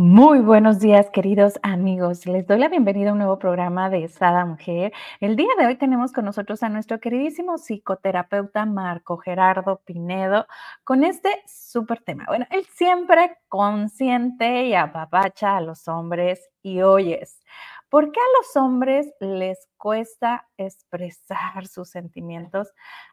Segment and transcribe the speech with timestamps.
[0.00, 2.24] Muy buenos días, queridos amigos.
[2.24, 4.92] Les doy la bienvenida a un nuevo programa de Sada Mujer.
[5.18, 10.46] El día de hoy tenemos con nosotros a nuestro queridísimo psicoterapeuta Marco Gerardo Pinedo
[10.84, 12.26] con este súper tema.
[12.28, 17.40] Bueno, él siempre consciente y apapacha a los hombres y oyes.
[17.88, 22.72] ¿Por qué a los hombres les cuesta expresar sus sentimientos?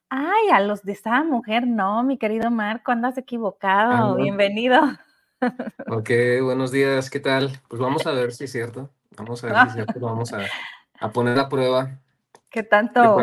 [0.09, 4.17] Ay, a los de Sada Mujer no, mi querido Marco, andas equivocado.
[4.17, 4.79] Bienvenido.
[5.88, 6.09] Ok,
[6.41, 7.59] buenos días, ¿qué tal?
[7.67, 8.89] Pues vamos a ver si es cierto.
[9.17, 10.45] Vamos a ver si es cierto, vamos a,
[10.99, 11.99] a poner a prueba.
[12.49, 13.17] ¿Qué tanto?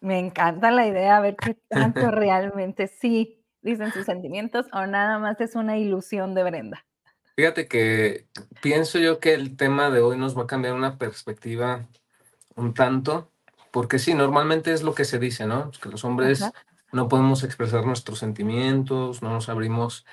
[0.00, 5.18] Me encanta la idea, a ver qué tanto realmente sí dicen sus sentimientos o nada
[5.18, 6.84] más es una ilusión de Brenda.
[7.34, 8.26] Fíjate que
[8.62, 11.86] pienso yo que el tema de hoy nos va a cambiar una perspectiva
[12.54, 13.30] un tanto,
[13.70, 15.70] porque sí, normalmente es lo que se dice, ¿no?
[15.70, 16.50] Que los hombres
[16.92, 20.06] no podemos expresar nuestros sentimientos, no nos abrimos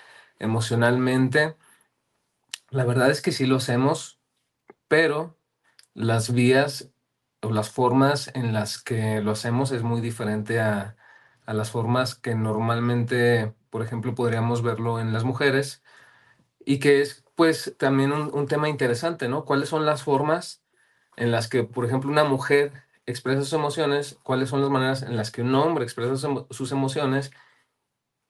[0.43, 1.55] emocionalmente.
[2.70, 4.20] La verdad es que sí lo hacemos,
[4.88, 5.38] pero
[5.93, 6.91] las vías
[7.41, 10.98] o las formas en las que lo hacemos es muy diferente a,
[11.48, 15.84] las formas que normalmente, por ejemplo, podríamos verlo en las mujeres
[16.65, 19.46] y que es pues también un, tema interesante, ¿no?
[19.46, 20.63] ¿Cuáles son las formas
[21.18, 22.73] en las que, por ejemplo, una mujer
[23.05, 24.18] expresa sus emociones?
[24.23, 26.15] ¿Cuáles son las maneras en las que un hombre expresa
[26.49, 27.31] sus emociones?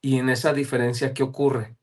[0.02, 1.78] Y en esa diferencia, ¿qué ocurre?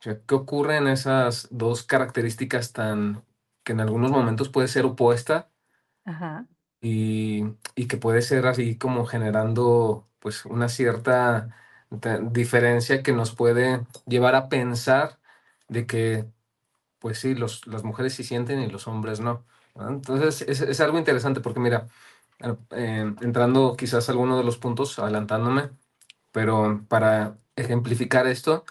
[0.00, 3.24] ¿Qué ocurre en esas dos características tan
[3.64, 5.50] que en algunos momentos puede ser opuesta
[6.80, 7.56] Y,
[7.88, 11.56] que puede ser así como generando pues una cierta
[12.22, 15.18] diferencia que nos puede llevar a pensar
[15.68, 16.26] de que
[17.00, 19.44] pues sí, los, las mujeres sí sienten y los hombres no.
[19.76, 21.88] Entonces es, algo interesante porque mira,
[22.70, 25.70] eh, entrando quizás a alguno de los puntos, adelantándome,
[26.32, 28.64] pero para ejemplificar esto,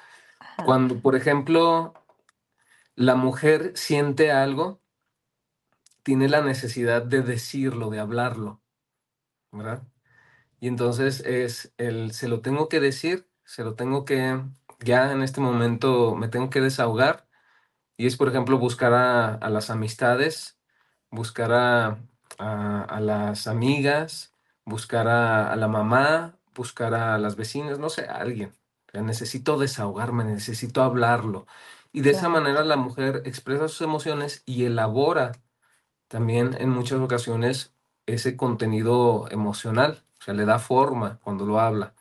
[0.65, 1.93] cuando, por ejemplo,
[2.95, 4.81] la mujer siente algo,
[6.03, 8.61] tiene la necesidad de decirlo, de hablarlo,
[9.51, 9.83] ¿verdad?
[10.59, 14.41] Y entonces es el, se lo tengo que decir, se lo tengo que,
[14.79, 17.27] ya en este momento me tengo que desahogar.
[17.97, 20.59] Y es, por ejemplo, buscar a, las amistades,
[21.11, 21.99] buscar a,
[22.37, 24.33] a, las amigas,
[24.65, 28.58] buscar a, la mamá, buscar a las vecinas, no sé, a alguien
[28.93, 31.45] necesito desahogarme, necesito hablarlo.
[31.91, 35.33] Y de esa manera la mujer expresa sus emociones y elabora
[36.07, 37.73] también en muchas ocasiones
[38.05, 41.93] ese contenido emocional, o sea, le da forma cuando lo habla.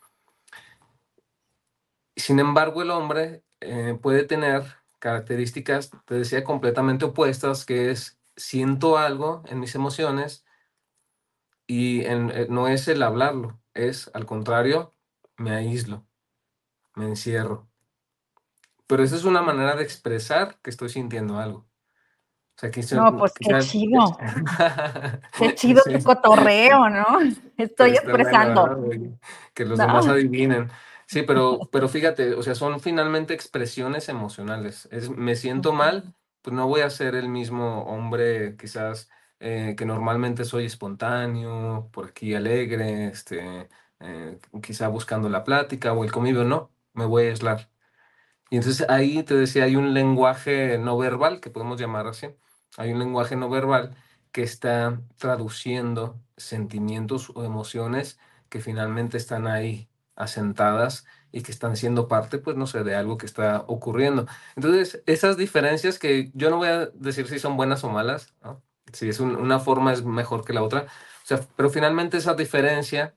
[2.15, 4.63] Sin embargo, el hombre eh, puede tener
[4.99, 10.45] características, te decía, completamente opuestas, que es siento algo en mis emociones
[11.67, 14.93] y eh, no es el hablarlo, es al contrario,
[15.37, 16.08] me aíslo
[16.95, 17.69] me encierro.
[18.89, 21.59] Pero esa es una manera de expresar que estoy sintiendo algo.
[21.59, 24.17] O sea, que no, pues qué chido.
[25.37, 27.05] qué chido tu cotorreo, ¿no?
[27.57, 28.83] Estoy expresando.
[29.53, 30.71] que los demás adivinen.
[31.05, 34.89] Sí, pero, pero fíjate, o sea, son finalmente expresiones emocionales.
[34.91, 39.85] Es, me siento mal, pues no voy a ser el mismo hombre quizás eh, que
[39.85, 43.69] normalmente soy espontáneo, por aquí alegre, este,
[43.99, 47.69] eh, quizá buscando la plática o el convivio, no me voy a aislar.
[48.51, 52.27] Y entonces ahí te decía, hay un lenguaje no verbal, que podemos llamar así,
[52.77, 53.95] hay un lenguaje no verbal
[54.31, 62.07] que está traduciendo sentimientos o emociones que finalmente están ahí asentadas y que están siendo
[62.07, 64.27] parte, pues no sé, de algo que está ocurriendo.
[64.55, 68.33] Entonces, esas diferencias que yo no voy a decir si son buenas o malas,
[68.93, 70.87] si es una forma es mejor que la otra,
[71.55, 73.15] pero finalmente esa diferencia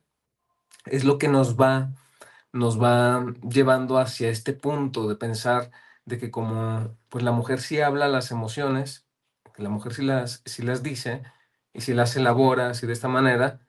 [0.87, 1.93] es lo que nos va
[2.53, 5.71] nos va llevando hacia este punto de pensar
[6.05, 9.07] de que como pues la mujer sí habla las emociones,
[9.55, 11.23] que la mujer sí las, sí las dice
[11.73, 13.61] y si las elabora así de esta manera,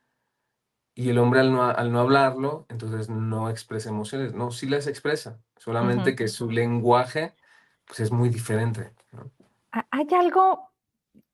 [0.95, 4.87] y el hombre al no, al no hablarlo, entonces no expresa emociones, no, sí las
[4.87, 7.33] expresa, solamente que su lenguaje
[7.85, 8.91] pues es muy diferente.
[9.71, 10.69] Hay algo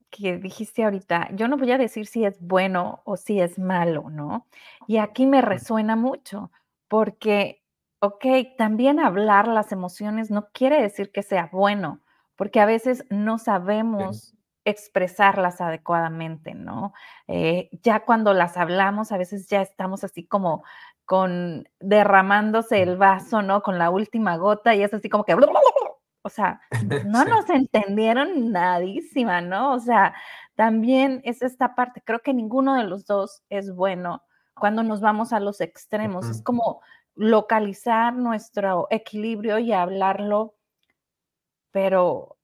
[0.10, 4.10] que dijiste ahorita, yo no voy a decir si es bueno o si es malo,
[4.10, 4.48] ¿no?
[4.88, 6.52] Y aquí me resuena mucho,
[6.90, 7.64] porque,
[8.02, 8.26] ok,
[8.58, 12.02] también hablar las emociones no quiere decir que sea bueno,
[12.36, 16.94] porque a veces no sabemos expresarlas adecuadamente, ¿no?
[17.28, 20.64] Eh, ya cuando las hablamos, a veces ya estamos así como
[21.06, 23.62] con derramándose el vaso, ¿no?
[23.64, 25.36] Con la última gota y es así como que,
[26.22, 26.62] o sea,
[27.06, 29.74] no nos entendieron nadísima, ¿no?
[29.74, 30.14] O sea,
[30.56, 34.24] también es esta parte, creo que ninguno de los dos es bueno
[34.60, 36.30] cuando nos vamos a los extremos.
[36.30, 36.82] Es como
[37.16, 40.56] localizar nuestro equilibrio y hablarlo
[41.72, 42.38] pero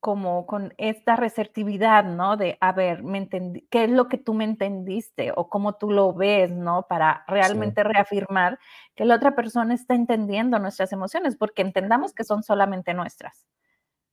[0.00, 2.36] como con esta receptividad, ¿no?
[2.36, 5.90] De, a ver, me entendí, ¿qué es lo que tú me entendiste o cómo tú
[5.90, 6.86] lo ves, ¿no?
[6.88, 7.32] Para Sí.
[7.32, 8.58] realmente reafirmar
[8.94, 13.46] que la otra persona está entendiendo nuestras emociones, porque entendamos que son solamente nuestras.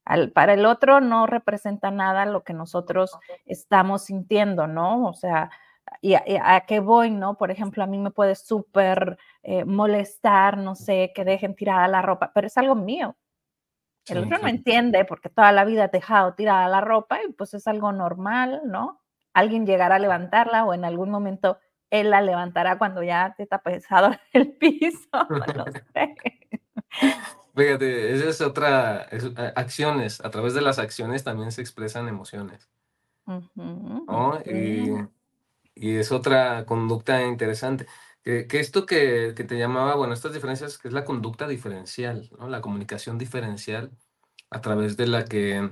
[0.05, 5.05] Al, para el otro no representa nada lo que nosotros estamos sintiendo, ¿no?
[5.07, 5.51] O sea,
[6.01, 7.37] ¿y a, y a qué voy, no?
[7.37, 12.01] Por ejemplo, a mí me puede súper eh, molestar, no sé, que dejen tirada la
[12.01, 13.15] ropa, pero es algo mío.
[14.07, 14.55] El Sí, otro no claro.
[14.57, 18.61] entiende porque toda la vida ha dejado tirada la ropa y pues es algo normal,
[18.65, 19.01] ¿no?
[19.33, 21.59] Alguien llegará a levantarla o en algún momento
[21.89, 25.09] él la levantará cuando ya te está pesado el piso,
[25.55, 26.15] no sé.
[27.55, 32.07] Fíjate, esa es otra, es, a- acciones, a través de las acciones también se expresan
[32.07, 32.69] emociones,
[33.27, 33.63] Ujú,
[34.07, 34.39] ¿no?
[34.45, 35.07] Y, okey.
[35.75, 37.87] Y es otra conducta interesante.
[38.23, 42.29] Que, que esto que, que te llamaba, bueno, estas diferencias, que es la conducta diferencial,
[42.39, 42.47] ¿no?
[42.49, 43.91] La comunicación diferencial
[44.49, 45.71] a través de la que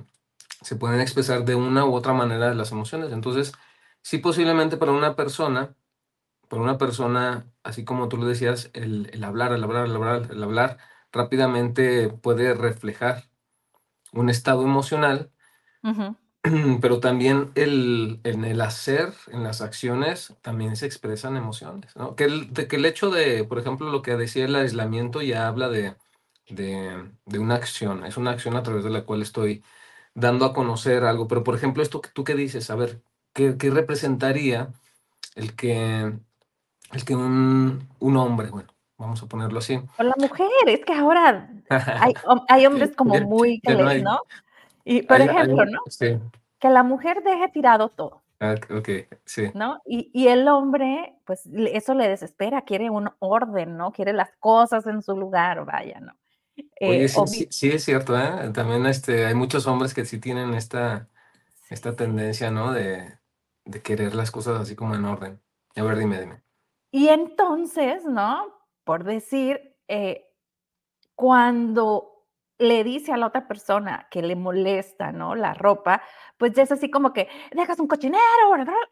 [0.62, 3.12] se pueden expresar de una u otra manera las emociones.
[3.12, 3.52] Entonces,
[4.02, 5.74] sí posiblemente para una persona,
[6.48, 10.28] para una persona, así como tú lo decías, el, el hablar, el hablar, el hablar,
[10.30, 10.78] el hablar,
[11.12, 13.24] rápidamente puede reflejar
[14.12, 15.30] un estado emocional,
[15.82, 16.16] Ujú.
[16.80, 22.16] pero también el, en el hacer, en las acciones, también se expresan emociones, ¿no?
[22.16, 25.46] Que el, de que el hecho de, por ejemplo, lo que decía el aislamiento ya
[25.46, 25.94] habla de,
[26.48, 29.62] de, de una acción, es una acción a través de la cual estoy
[30.14, 33.00] dando a conocer algo, pero por ejemplo, esto que tú qué dices, a ver,
[33.32, 34.68] ¿qué, qué representaría
[35.36, 36.12] el que,
[36.92, 38.68] el que un, un hombre, bueno,
[38.98, 42.14] vamos a ponerlo así, O la mujer, es que ahora hay
[42.48, 44.18] hay hombres como muy hay, ¿no?
[44.84, 45.80] Y, por hay, hay ejemplo, un- ¿no?
[45.86, 46.18] sí,
[46.60, 48.88] Que la mujer deje tirado todo, ah, ok,
[49.24, 49.52] sí.
[49.52, 49.80] ¿no?
[49.86, 53.92] Y y el hombre, pues, eso le desespera, quiere un orden, ¿no?
[53.92, 56.12] Quiere las cosas en su lugar, vaya, ¿no?
[56.84, 58.50] Oye, Eh, sí, o vi sí, sí es cierto, ¿eh?
[58.52, 61.08] También este, hay muchos hombres que sí tienen esta,
[61.68, 61.96] sí, esta sí.
[61.96, 62.72] tendencia, ¿no?
[62.72, 63.18] De,
[63.64, 65.42] de querer las cosas así como en orden.
[65.76, 66.44] A ver, dime, dime.
[66.90, 68.46] Y entonces, ¿no?
[68.84, 70.26] Por decir, eh,
[71.14, 72.11] cuando
[72.58, 75.34] le dice a la otra persona que le molesta, ¿no?
[75.34, 76.02] La ropa,
[76.38, 78.22] pues ya es así como que dejas un cochinero.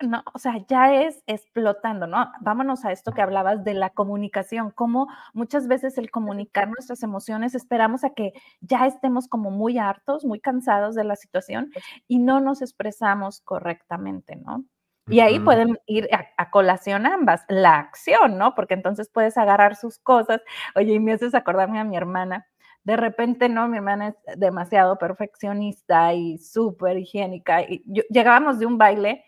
[0.01, 0.23] ¿no?
[0.35, 2.31] O sea, ya es explotando, ¿no?
[2.41, 7.55] Vámonos a esto que hablabas de la comunicación, cómo muchas veces el comunicar nuestras emociones
[7.55, 11.71] esperamos a que ya estemos como muy hartos, muy cansados de la situación
[12.09, 14.65] y no nos expresamos correctamente, ¿no?
[15.09, 18.55] Y ahí pueden ir a, a colación ambas, la acción, ¿no?
[18.55, 20.41] Porque entonces puedes agarrar sus cosas.
[20.77, 22.47] Oye, y me haces acordarme a mi hermana.
[22.83, 27.63] De repente, no, mi hermana es demasiado perfeccionista y súper higiénica.
[27.63, 29.25] Y yo, llegábamos de un baile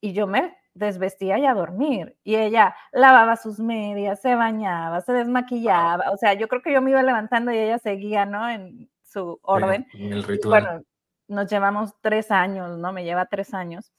[0.00, 2.16] y yo me desvestía y a dormir.
[2.24, 6.10] Y ella lavaba sus medias, se bañaba, se desmaquillaba.
[6.10, 8.48] O sea, yo creo que yo me iba levantando y ella seguía, ¿no?
[8.48, 9.86] En su sí, orden.
[9.94, 10.62] el ritual.
[10.62, 10.84] bueno,
[11.28, 12.92] nos llevamos tres años, ¿no?
[12.92, 13.92] Me lleva tres años.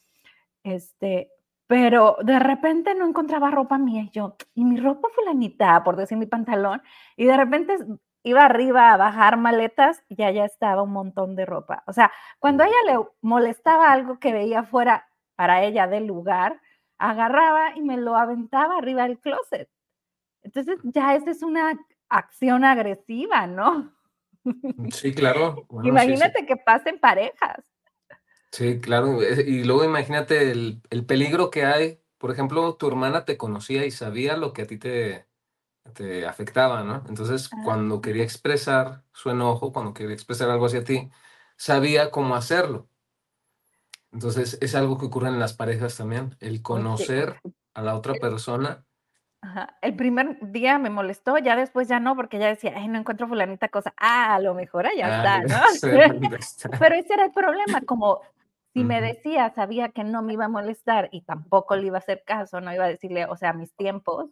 [0.64, 1.32] Este,
[1.68, 5.84] pero de repente no encontraba ropa mía, y yo, ¿y mi ropa fulanita?
[5.84, 6.82] Por decir mi pantalón,
[7.16, 7.78] y de repente
[8.24, 11.84] iba arriba a bajar maletas y allá estaba un montón de ropa.
[11.88, 16.62] O sea, cuando a ella le molestaba algo que veía fuera para ella del lugar,
[16.98, 19.70] agarraba y me lo aventaba arriba del closet.
[20.44, 21.80] Entonces, ya esa es una
[22.10, 23.94] acción agresiva, ¿no?
[24.92, 25.66] Sí, claro.
[25.70, 25.90] Bueno, sí, sí.
[25.90, 27.64] Imagínate que pasa en parejas.
[28.52, 29.20] Sí, claro.
[29.22, 32.02] Y luego imagínate el, el peligro que hay.
[32.18, 35.29] Por ejemplo, tu hermana te conocía y sabía lo que a ti te,
[35.94, 37.04] te afectaba, ¿no?
[37.08, 41.10] Entonces, cuando quería expresar su enojo, cuando quería expresar algo hacia ti,
[41.58, 42.90] sabía cómo hacerlo.
[44.12, 47.40] Entonces, es algo que ocurre en las parejas también, el conocer
[47.74, 48.86] a la otra persona.
[49.42, 49.78] Ajá.
[49.82, 53.28] El primer día me molestó, ya después ya no, porque ya decía: "Ay, no encuentro
[53.28, 53.94] fulanita cosa".
[53.98, 55.84] Ah, a lo mejor allá Ah, está,
[56.28, 56.36] ¿no?
[56.38, 56.70] está.
[56.78, 58.22] Pero ese era el problema, como
[58.74, 62.00] si me decía, sabía que no me iba a molestar y tampoco le iba a
[62.00, 64.30] hacer caso, no iba a decirle, o sea, mis tiempos,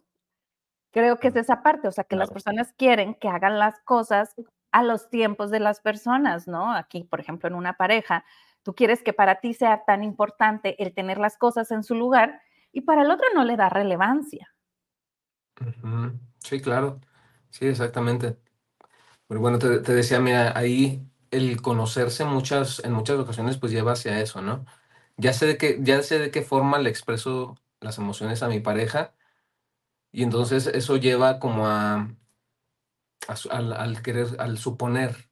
[0.90, 4.34] creo que es esa parte, o sea, que las personas quieren que hagan las cosas
[4.72, 6.72] a los tiempos de las personas, ¿no?
[6.72, 8.24] Aquí, por ejemplo, en una pareja,
[8.62, 12.40] tú quieres que para ti sea tan importante el tener las cosas en su lugar
[12.72, 14.54] y para el otro no le da relevancia.
[16.40, 17.00] Sí, claro.
[17.50, 18.36] Sí, exactamente.
[19.26, 23.92] Pero bueno, te, te decía, mira, ahí el conocerse muchas, en muchas ocasiones pues lleva
[23.92, 24.64] hacia eso, ¿no?
[25.16, 28.60] Ya sé de qué, ya sé de qué forma le expreso las emociones a mi
[28.60, 29.14] pareja
[30.18, 32.08] y entonces eso lleva como a,
[33.50, 35.30] al, al querer, al suponer.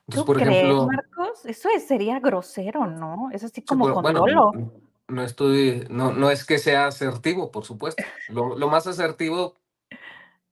[0.00, 1.46] Entonces, ¿Tú por crees, ejemplo, Marcos?
[1.46, 3.30] Eso es sería grosero, ¿no?
[3.32, 4.50] Es así sí, como por- con bueno, dolo.
[4.52, 4.70] n-
[5.08, 8.02] no estoy, no, no es que sea asertivo, por supuesto.
[8.28, 9.54] Lo, lo más asertivo,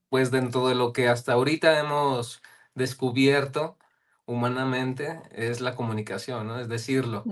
[0.09, 2.41] pues dentro de lo que hasta ahorita hemos
[2.73, 3.77] descubierto
[4.25, 6.59] humanamente es la comunicación, ¿no?
[6.59, 7.23] Es decirlo.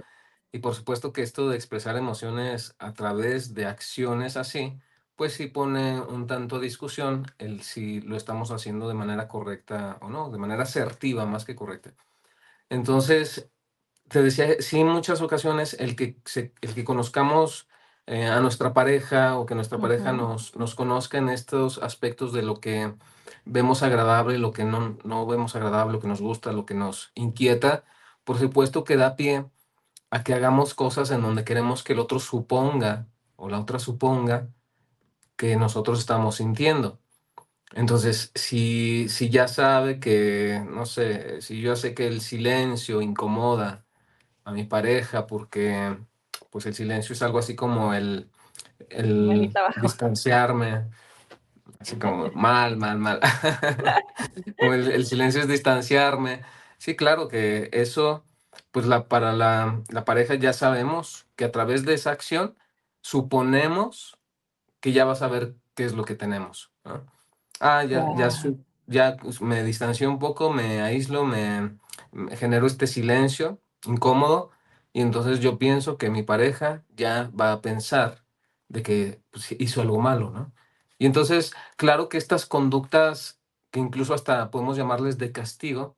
[0.51, 4.77] Y por supuesto que esto de expresar emociones a través de acciones así,
[5.15, 9.97] pues sí pone un tanto a discusión el si lo estamos haciendo de manera correcta
[10.01, 11.93] o no, de manera asertiva más que correcta.
[12.69, 13.49] Entonces,
[14.09, 16.17] te decía, sí, en muchas ocasiones el que,
[16.61, 17.67] el que conozcamos
[18.07, 22.43] eh, a nuestra pareja o que nuestra pareja nos, nos conozca en estos aspectos de
[22.43, 22.93] lo que
[23.45, 27.11] vemos agradable, lo que no, no vemos agradable, lo que nos gusta, lo que nos
[27.15, 27.83] inquieta,
[28.23, 29.45] por supuesto que da pie
[30.11, 34.49] a que hagamos cosas en donde queremos que el otro suponga o la otra suponga
[35.41, 36.99] que nosotros estamos sintiendo.
[37.73, 43.83] Entonces, si, si ya sabe que, no sé, si yo sé que el silencio incomoda
[44.43, 45.97] a mi pareja porque
[46.51, 48.29] pues el silencio es algo así como el,
[48.89, 50.91] el distanciarme,
[51.79, 53.19] así como mal, mal, mal.
[54.57, 56.43] el, el, silencio es distanciarme.
[56.77, 58.25] Sí, claro que eso,
[58.69, 62.55] pues la, para la, la, pareja ya sabemos que a través de esa acción
[63.01, 64.20] suponemos
[64.81, 66.71] que ya va a saber qué es lo que tenemos.
[67.59, 68.29] Ah, ya, ya,
[68.87, 71.77] ya me distancié un poco, me aíslo, me,
[72.11, 74.51] me genero este silencio incómodo
[74.93, 78.23] y entonces yo pienso que mi pareja ya va a pensar
[78.67, 80.51] de que pues, hizo algo malo, ¿no?
[80.97, 83.39] Y entonces, claro que estas conductas,
[83.71, 85.95] que incluso hasta podemos llamarles de castigo,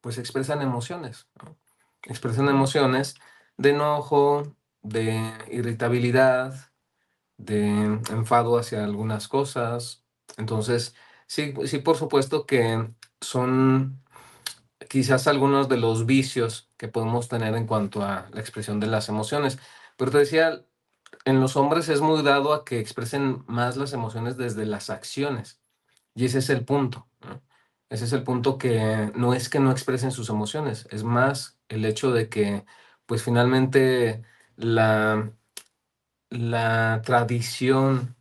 [0.00, 1.56] pues expresan emociones, ¿no?
[2.04, 3.16] Expresan emociones
[3.58, 6.54] de enojo, de irritabilidad,
[7.38, 10.04] de enfado hacia algunas cosas.
[10.36, 10.94] Entonces,
[11.26, 12.90] sí, sí, por supuesto que
[13.20, 14.02] son
[14.88, 19.08] quizás algunos de los vicios que podemos tener en cuanto a la expresión de las
[19.08, 19.58] emociones.
[19.96, 20.64] Pero te decía,
[21.24, 25.60] en los hombres es muy dado a que expresen más las emociones desde las acciones.
[26.14, 27.08] Y ese es el punto.
[27.90, 31.84] Ese es el punto que no es que no expresen sus emociones, es más el
[31.86, 32.66] hecho de que,
[33.06, 34.22] pues finalmente,
[34.56, 35.32] la,
[36.30, 38.16] la tradición,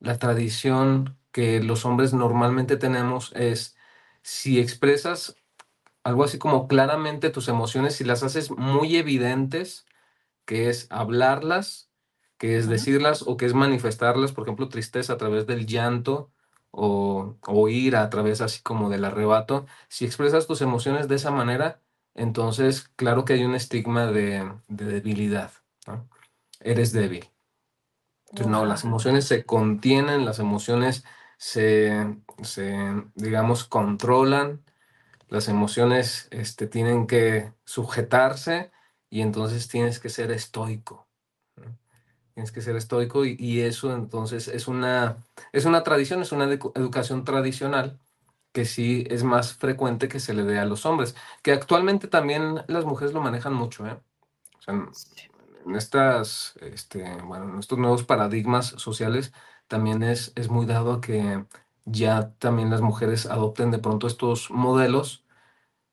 [0.00, 3.76] la tradición que los hombres normalmente tenemos es,
[4.22, 5.36] si expresas
[6.04, 9.86] algo así como claramente tus emociones, si las haces muy evidentes,
[10.46, 11.90] que es hablarlas,
[12.38, 16.30] que es decirlas o que es manifestarlas, por ejemplo, tristeza a través del llanto
[16.70, 21.30] o, o ira a través así como del arrebato, si expresas tus emociones de esa
[21.30, 21.80] manera,
[22.14, 25.52] entonces claro que hay un estigma de, debilidad,
[26.60, 27.35] Eres débil.
[28.30, 31.04] Entonces, no, las emociones se contienen, las emociones
[31.38, 32.76] se, se
[33.14, 34.62] digamos, controlan,
[35.28, 38.70] las emociones este, tienen que sujetarse
[39.10, 41.06] y entonces tienes que ser estoico.
[42.34, 47.24] Tienes que ser estoico y, eso entonces es una, es una tradición, es una educación
[47.24, 47.98] tradicional
[48.52, 52.62] que sí es más frecuente que se le dé a los hombres, que actualmente también
[52.68, 53.86] las mujeres lo manejan mucho.
[53.86, 53.96] ¿eh?
[55.66, 59.32] En, estas, este, bueno, en estos nuevos paradigmas sociales
[59.66, 61.44] también es, es muy dado a que
[61.84, 65.24] ya también las mujeres adopten de pronto estos modelos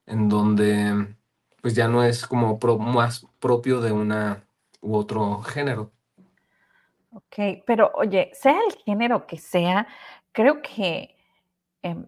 [0.06, 1.16] en donde
[1.62, 4.46] pues ya no es como más propio de una
[4.82, 5.92] u otro género.
[7.12, 9.88] Ok, pero oye, sea el género que sea,
[10.32, 11.16] creo que,
[11.84, 12.08] em,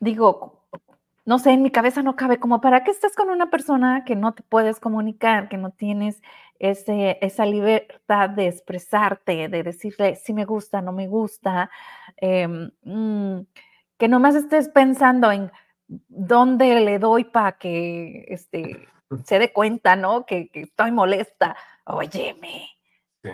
[0.00, 0.64] digo,
[1.26, 4.16] no sé, en mi cabeza no cabe como para qué estás con una persona que
[4.16, 6.22] no te puedes comunicar, que no tienes
[6.60, 11.70] ese, esa libertad de expresarte, de decirle si me gusta, no me gusta,
[12.18, 13.40] em, mm,
[13.98, 15.50] que nomás estés pensando en
[16.08, 18.88] dónde le doy para que este,
[19.24, 20.26] se dé cuenta, ¿no?
[20.26, 21.56] Que, estoy molesta.
[21.84, 22.68] Óyeme.
[23.22, 23.30] Sí.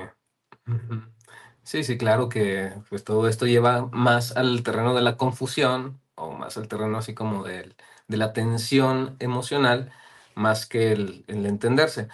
[1.65, 6.33] sí, sí, claro que pues todo esto lleva más al terreno de la confusión o
[6.33, 7.75] más al terreno así como de,
[8.09, 9.93] de la tensión emocional
[10.35, 12.09] más que el, el entenderse.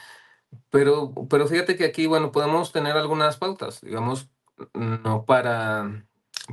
[0.70, 4.30] Pero, pero fíjate que aquí, bueno, podemos tener algunas pautas, digamos,
[4.74, 6.06] no para,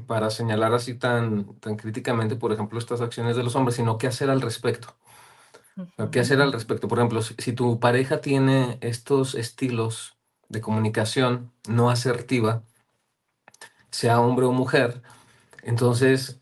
[0.07, 4.07] para señalar así tan, tan críticamente, por ejemplo, estas acciones de los hombres, sino qué
[4.07, 4.95] hacer al respecto.
[6.11, 6.89] ¿Qué hacer al respecto?
[6.89, 10.17] Por ejemplo, si, si, tu pareja tiene estos estilos
[10.49, 12.63] de comunicación no asertiva,
[13.89, 15.01] sea hombre o mujer,
[15.63, 16.41] entonces,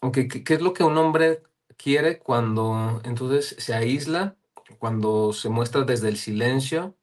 [0.00, 1.44] okay, ¿qué, ¿qué es lo que un hombre
[1.76, 4.37] quiere cuando entonces se aísla
[4.78, 6.96] cuando se muestra desde el silencio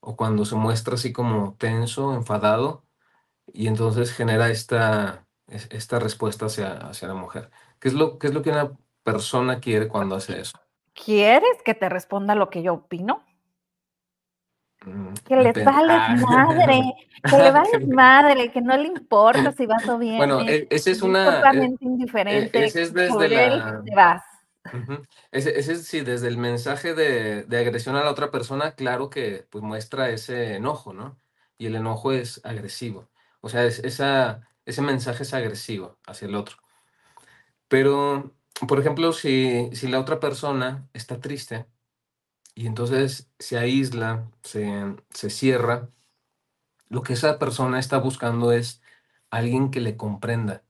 [0.00, 2.84] o cuando se muestra así como tenso, enfadado,
[3.52, 7.50] y entonces genera esta, esta respuesta hacia, hacia la mujer.
[7.80, 10.58] ¿Qué es, lo, ¿Qué es lo que una persona quiere cuando hace eso?
[10.94, 13.24] ¿Quieres que te responda lo que yo opino?
[14.84, 16.16] Mm, que le vales ah.
[16.30, 16.94] madre,
[17.28, 20.18] que le vales madre, que no le importa si vas o vienes.
[20.18, 21.36] Bueno, e, ese es una.
[21.36, 22.64] Totalmente e, indiferente.
[22.64, 23.44] Ese es desde la.
[23.44, 24.22] Él te vas.
[25.32, 29.46] Ese ese sí, desde el mensaje de de agresión a la otra persona, claro que,
[29.50, 31.18] pues, muestra ese enojo, ¿no?
[31.58, 33.08] Y el enojo es agresivo.
[33.40, 36.56] O sea, es esa ese mensaje es agresivo hacia el otro.
[37.68, 38.32] Pero,
[38.68, 41.66] por ejemplo, si si la otra persona está triste
[42.54, 45.90] y entonces se aísla, se se cierra,
[46.88, 48.82] lo que esa persona está buscando es
[49.30, 50.64] alguien que le comprenda.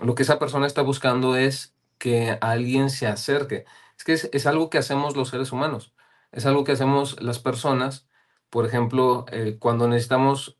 [0.00, 3.64] Lo que esa persona está buscando es que alguien se acerque.
[3.98, 5.94] Es que es, es algo que hacemos los seres humanos,
[6.32, 8.08] es algo que hacemos las personas.
[8.50, 10.58] Por ejemplo, eh, cuando necesitamos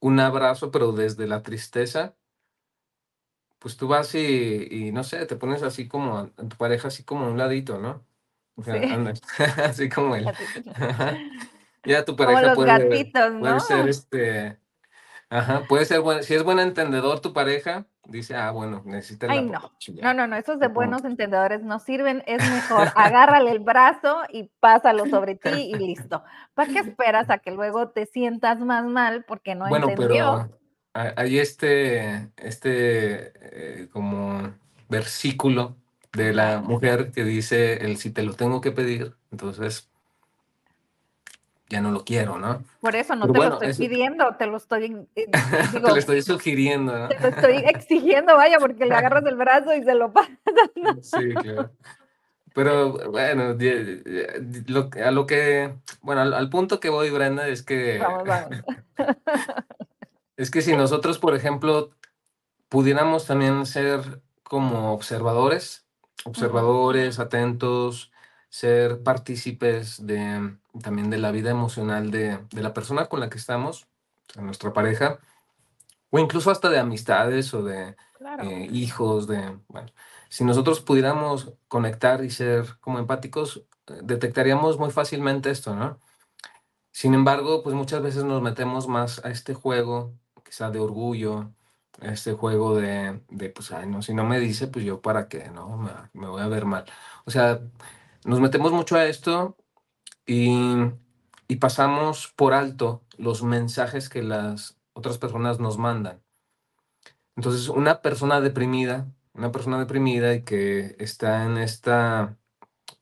[0.00, 2.16] un abrazo, pero desde la tristeza,
[3.58, 7.04] pues tú vas y, y no sé, te pones así como a, tu pareja, así
[7.04, 8.06] como a un ladito, ¿no?
[8.56, 9.20] O sea, Sí, andas,
[9.58, 10.24] así como él.
[10.24, 11.18] como
[11.84, 13.60] Ya tu como pareja los puede, gatitos, puede ¿no?
[13.60, 14.59] ser este,
[15.32, 19.32] Ajá, puede ser buen si es buen entendedor tu pareja, dice: "Ah, bueno, necesita el
[19.32, 19.60] Ay, no.
[20.02, 20.14] No, ya".
[20.14, 25.06] no, no, esos de buenos entendedores no sirven, es mejor agárrale el brazo y pásalo
[25.06, 26.24] sobre ti y listo.
[26.54, 29.98] ¿Para qué esperas a que luego te sientas más mal porque no Bueno, entendió?
[29.98, 30.50] pero
[30.94, 33.32] ha hay este este,
[33.84, 34.54] eh, como
[34.88, 35.76] versículo
[36.12, 39.89] de la mujer que dice: "El si te lo tengo que pedir, entonces
[41.70, 42.62] ya no lo quiero", ¿no?
[42.80, 45.30] Por eso no Pero te lo estoy eso pidiendo, te lo estoy, eh,
[45.72, 47.08] te lo estoy sugiriendo, ¿no?
[47.08, 50.36] te lo estoy exigiendo, vaya, porque le agarras el brazo y se lo pasas,
[50.74, 50.98] ¿no?
[51.02, 51.70] Sí, claro.
[52.52, 53.56] Pero bueno,
[54.66, 55.72] lo a lo que
[56.02, 58.62] bueno, al al punto que voy, Brenda, es que Vamos, vamos.
[60.36, 61.90] es que si nosotros, por ejemplo,
[62.68, 65.86] pudiéramos también ser como observadores,
[66.24, 68.10] observadores, atentos,
[68.50, 73.38] ser partícipes de también de la vida emocional de de la persona con la que
[73.38, 73.88] estamos,
[74.34, 75.20] de nuestra pareja,
[76.10, 79.88] o incluso hasta de amistades o de, claro, eh, hijos, de bueno,
[80.28, 86.00] si nosotros pudiéramos conectar y ser como empáticos, eh, detectaríamos muy fácilmente esto, ¿no?
[86.92, 91.52] Sin embargo, pues muchas veces nos metemos más a este juego, quizá de orgullo,
[92.00, 95.28] a este juego de, de, pues, ay, no, si no me dice, pues yo para
[95.28, 95.76] qué, ¿no?
[95.78, 96.84] Me, me voy a ver mal.
[97.24, 97.60] O sea,
[98.24, 99.56] nos metemos mucho a esto
[100.26, 100.66] y,
[101.58, 106.22] pasamos por alto los mensajes que las otras personas nos mandan.
[107.36, 112.38] Entonces, una persona deprimida, una persona deprimida y que está en esta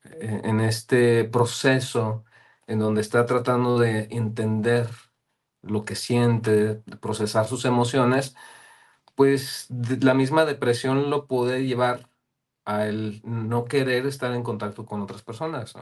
[0.03, 2.23] eh, en este proceso
[2.67, 4.89] en donde está tratando de entender
[5.61, 8.35] lo que siente, de procesar sus emociones,
[9.15, 12.08] pues la misma depresión lo puede llevar
[12.69, 15.73] a el no querer estar en contacto con otras personas.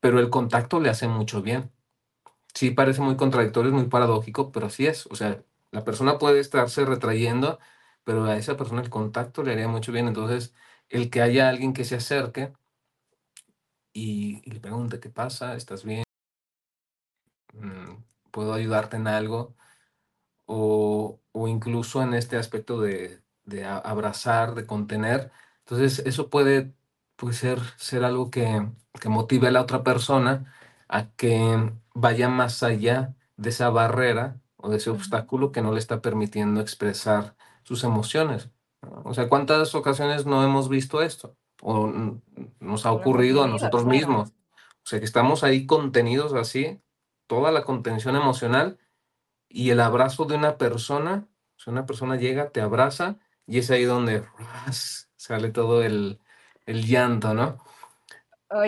[0.00, 1.70] Pero el contacto le hace mucho bien.
[2.54, 5.06] Sí, parece muy contradictorio, es muy paradójico, pero así es.
[5.08, 5.42] O sea,
[5.72, 7.58] la persona puede estarse retrayendo,
[8.04, 10.08] pero a esa persona el contacto le haría mucho bien.
[10.08, 10.54] Entonces,
[10.90, 12.52] el que haya alguien que se acerque
[13.92, 15.54] y, y le pregunte, ¿qué pasa?
[15.56, 16.04] ¿Estás bien?
[17.52, 19.54] Mm, ¿Puedo ayudarte en algo?
[20.46, 25.32] O, o incluso en este aspecto de, de abrazar, de contener.
[25.64, 26.72] Entonces, eso puede,
[27.16, 28.68] puede ser, ser algo que,
[29.00, 30.52] que motive a la otra persona
[30.88, 35.78] a que vaya más allá de esa barrera o de ese obstáculo que no le
[35.78, 38.50] está permitiendo expresar sus emociones.
[39.04, 41.36] O sea, ¿cuántas ocasiones no hemos visto esto?
[41.60, 41.92] O
[42.60, 44.30] nos ha ocurrido a nosotros mismos.
[44.30, 46.80] O sea, que estamos ahí contenidos así,
[47.26, 48.78] toda la contención emocional
[49.48, 53.70] y el abrazo de una persona, o sea, una persona llega, te abraza y es
[53.70, 55.11] ahí donde ¡ras!
[55.22, 56.18] Sale todo el,
[56.66, 57.58] el llanto, ¿no?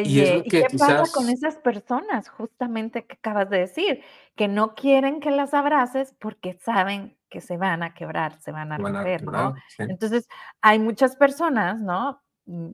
[0.05, 4.03] Y es Oye, ¿y qué pasa con esas personas justamente que acabas de decir?
[4.37, 8.73] Que no quieren que las abraces porque saben que se van a quebrar, se van
[8.73, 9.55] a romper, ¿no?
[9.69, 10.29] sí, Entonces,
[10.63, 12.23] hay muchas personas, ¿no?
[12.47, 12.71] Mm,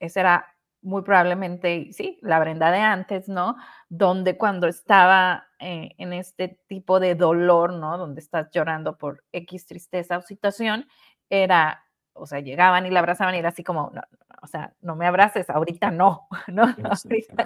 [0.00, 3.56] esa era muy probablemente, sí, la Brenda de antes, ¿no?
[3.88, 7.96] Donde cuando estaba, eh, en este tipo de dolor, ¿no?
[7.96, 10.88] Donde estás llorando por X tristeza o situación,
[11.30, 14.02] era, o sea, llegaban y la abrazaban y era así como: "No,
[14.42, 16.62] o sea, no me abraces, ahorita no, ¿no?
[16.64, 16.88] Ahorita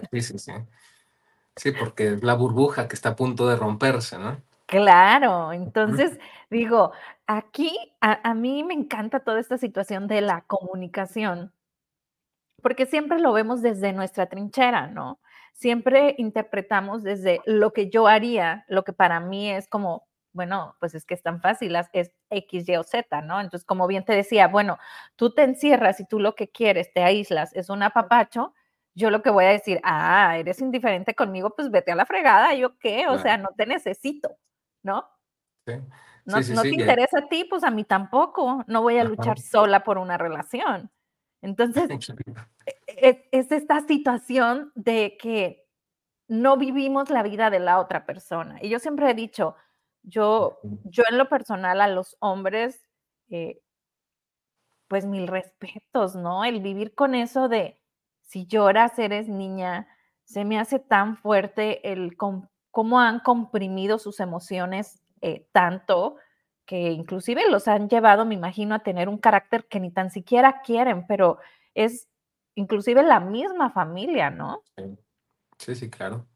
[0.01, 0.09] no.
[0.13, 0.53] sí, sí, sí.
[1.57, 4.43] Sí, porque es la burbuja que está a punto de romperse, ¿no?
[4.67, 6.19] Claro, entonces,
[6.51, 6.93] digo,
[7.27, 11.53] aquí a a mí me encanta toda esta situación de la comunicación,
[12.63, 15.21] porque siempre lo vemos desde nuestra trinchera, ¿no?
[15.53, 20.95] Siempre interpretamos desde lo que yo haría, lo que para mí es como, bueno, pues
[20.95, 23.41] es que es tan fácil, es X, Y o Z, ¿no?
[23.41, 24.79] Entonces, como bien te decía, bueno,
[25.17, 28.55] tú te encierras y tú lo que quieres, te aíslas, es un apapacho,
[28.95, 32.55] yo lo que voy a decir: "Ah, eres indiferente conmigo, pues vete a la fregada,
[32.55, 33.09] ¿yo qué?
[33.09, 34.37] O sea, claro, no te necesito",
[34.83, 35.05] ¿no?
[35.67, 35.73] sí.
[36.25, 38.83] No Sí, no sí, te y ahí interesa a ti, pues a mí tampoco, no
[38.83, 40.91] voy a ajá, luchar sola por una relación.
[41.43, 41.93] Entonces,
[42.87, 45.67] e, es esta situación de que
[46.29, 48.59] no vivimos la vida de la otra persona.
[48.63, 49.57] Y yo siempre he dicho,
[50.07, 52.89] yo, yo en lo personal a los hombres,
[53.29, 53.61] eh,
[54.89, 56.45] pues mil respetos, ¿no?
[56.45, 57.81] El vivir con eso de
[58.23, 59.89] si lloras, eres niña,
[60.25, 66.17] se me hace tan fuerte el cómo han comprimido sus emociones eh, tanto
[66.67, 70.63] que inclusive los han llevado, me imagino, a tener un carácter que ni tan siquiera
[70.63, 71.39] quieren, pero
[71.75, 72.09] es
[72.55, 74.63] inclusive la misma familia, ¿no?
[75.59, 76.27] Sí, sí, claro.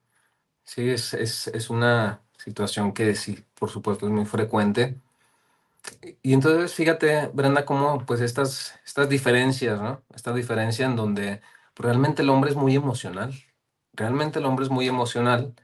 [0.64, 5.00] Sí, es, es, es una situación que sí, por supuesto, es muy frecuente.
[6.22, 10.02] Y entonces, fíjate, Brenda, cómo pues estas, estas diferencias, ¿no?
[10.14, 11.40] Esta diferencia en donde
[11.74, 13.32] realmente el hombre es muy emocional.
[13.92, 15.54] Realmente el hombre es muy emocional,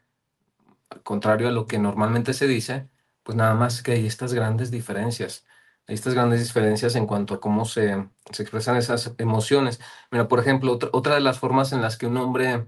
[0.91, 2.89] al contrario a lo que normalmente se dice,
[3.23, 5.47] pues nada más que hay estas grandes diferencias.
[5.89, 9.81] Hay estas grandes diferencias en cuanto a cómo se, se expresan esas emociones.
[10.11, 12.67] Mira, por ejemplo, otra, otra de las formas en las que un hombre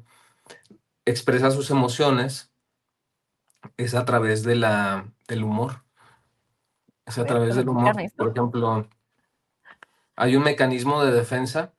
[1.04, 2.52] expresa sus emociones
[3.76, 5.84] es a través de la, del humor.
[7.06, 7.94] Es a través del humor.
[8.16, 8.88] Por ejemplo,
[10.16, 11.74] hay un mecanismo de defensa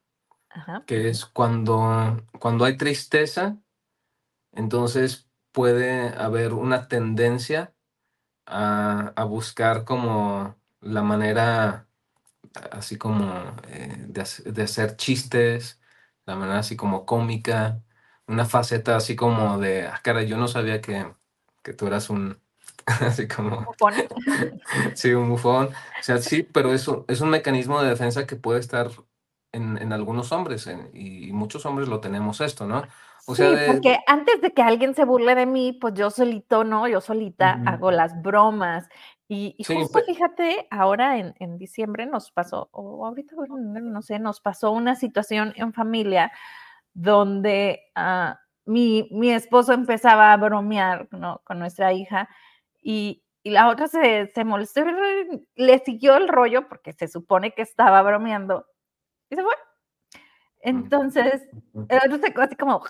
[0.87, 3.57] que es cuando, cuando hay tristeza,
[4.51, 7.73] entonces puede haber una tendencia
[8.45, 11.87] a, buscar como la manera
[12.71, 13.31] así como
[13.67, 15.79] eh, de, hacer chistes,
[16.25, 17.83] la manera así como cómica,
[18.27, 21.13] una faceta así como de, ah, cara, yo no sabía que,
[21.63, 22.39] que tú eras un,
[22.85, 23.65] así como...
[23.65, 23.93] ¿Bufón?
[24.95, 25.67] sí, un bufón.
[25.67, 28.89] O sea, sí, pero eso es un mecanismo de defensa que puede estar
[29.51, 32.83] en, en algunos hombres, y muchos hombres lo tenemos esto, ¿no?
[33.29, 36.63] O sea, sí, porque antes de que alguien se burle de mí, pues yo solito,
[36.63, 36.87] ¿no?
[36.87, 38.87] Yo solita hago las bromas.
[39.27, 44.71] Y, justo fíjate, ahora en, en, diciembre nos pasó, o ahorita, no sé, nos pasó
[44.71, 46.31] una situación en familia
[46.95, 51.41] donde ah, mi, mi, esposo empezaba a bromear ¿no?
[51.43, 52.29] con nuestra hija
[52.81, 54.83] y, y la otra se, se molestó,
[55.55, 58.67] le siguió el rollo porque se supone que estaba bromeando
[59.29, 59.53] y se fue.
[60.59, 61.47] Entonces,
[61.87, 62.83] el otro se así como,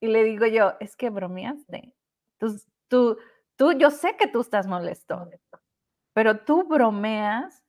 [0.00, 1.94] y le digo yo, es que bromeaste.
[2.38, 3.18] Tú, tú,
[3.54, 5.28] tú, yo sé que tú estás molesto,
[6.14, 7.61] pero tú bromeas,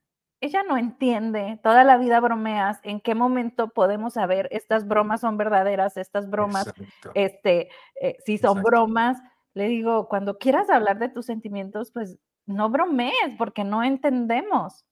[0.44, 5.38] ella no entiende, toda la vida bromeas, en qué momento podemos saber estas bromas son
[5.38, 6.74] verdaderas, estas bromas,
[7.14, 7.70] este,
[8.02, 9.22] eh, si son bromas.
[9.54, 14.86] Le digo, cuando quieras hablar de tus sentimientos, pues no bromees, porque no entendemos.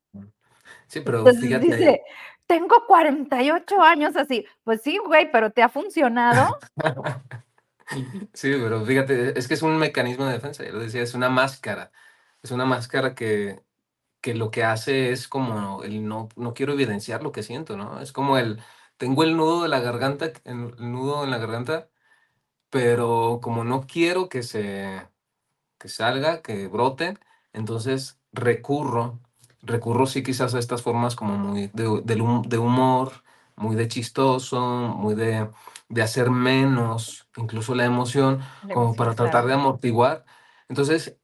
[0.87, 1.65] Sí, pero fíjate.
[1.65, 2.01] Dice,
[2.47, 4.45] tengo 48 años así.
[4.63, 6.59] Pues sí, güey, pero ¿te ha funcionado?
[8.33, 11.27] sí, pero fíjate, es que es un mecanismo de defensa, ya lo decía, es una
[11.27, 11.91] máscara.
[12.41, 13.61] Es una máscara que,
[14.21, 18.01] que lo que hace es como el no, no quiero evidenciar lo que siento, ¿no?
[18.01, 18.61] Es como el,
[18.97, 21.89] tengo el nudo de la garganta, el nudo en la garganta,
[22.69, 25.07] pero como no quiero que se,
[25.79, 27.17] que salga, que brote,
[27.53, 29.19] entonces recurro
[29.63, 33.23] recurro sí quizás a estas formas como muy de, de, humor,
[33.55, 35.49] muy de chistoso, muy de,
[35.89, 38.41] de, hacer menos incluso la emoción,
[38.73, 40.25] como para tratar de amortiguar.
[40.67, 41.17] Entonces,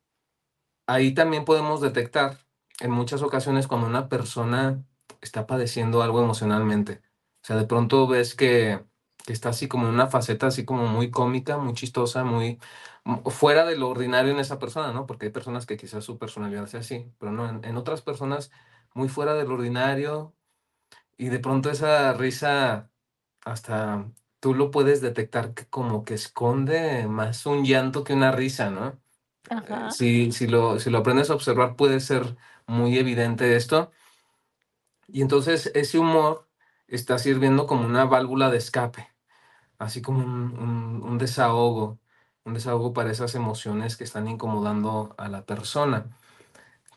[0.87, 2.46] ahí también podemos detectar
[2.79, 4.83] en muchas ocasiones cuando una persona
[5.21, 7.01] está padeciendo algo emocionalmente.
[7.43, 8.83] O sea, de pronto ves que,
[9.25, 12.59] que está así como en una faceta así como muy cómica, muy chistosa, muy,
[13.25, 15.05] fuera de lo ordinario en esa persona, ¿no?
[15.05, 18.51] Porque hay personas que quizás su personalidad sea así, pero no, en, otras personas
[18.93, 20.33] muy fuera del ordinario
[21.17, 22.89] y de pronto esa risa
[23.45, 28.69] hasta tú lo puedes detectar que como que esconde más un llanto que una risa,
[28.69, 28.99] ¿no?
[29.49, 32.35] Eh, si, si, lo, si lo aprendes a observar puede ser
[32.67, 33.91] muy evidente esto.
[35.07, 36.47] Y entonces ese humor
[36.87, 39.07] está sirviendo como una válvula de escape,
[39.79, 41.99] así como un, desahogo
[42.45, 46.07] un desahogo para esas emociones que están incomodando a la persona.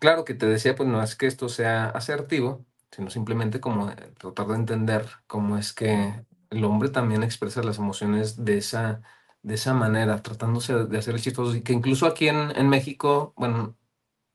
[0.00, 4.46] Claro que te decía, pues no es que esto sea asertivo, sino simplemente como tratar
[4.48, 9.02] de entender cómo es que el hombre también expresa las emociones de esa,
[9.42, 11.54] de esa manera, tratándose de hacer chistoso.
[11.56, 13.76] Y que incluso aquí en, en México, bueno,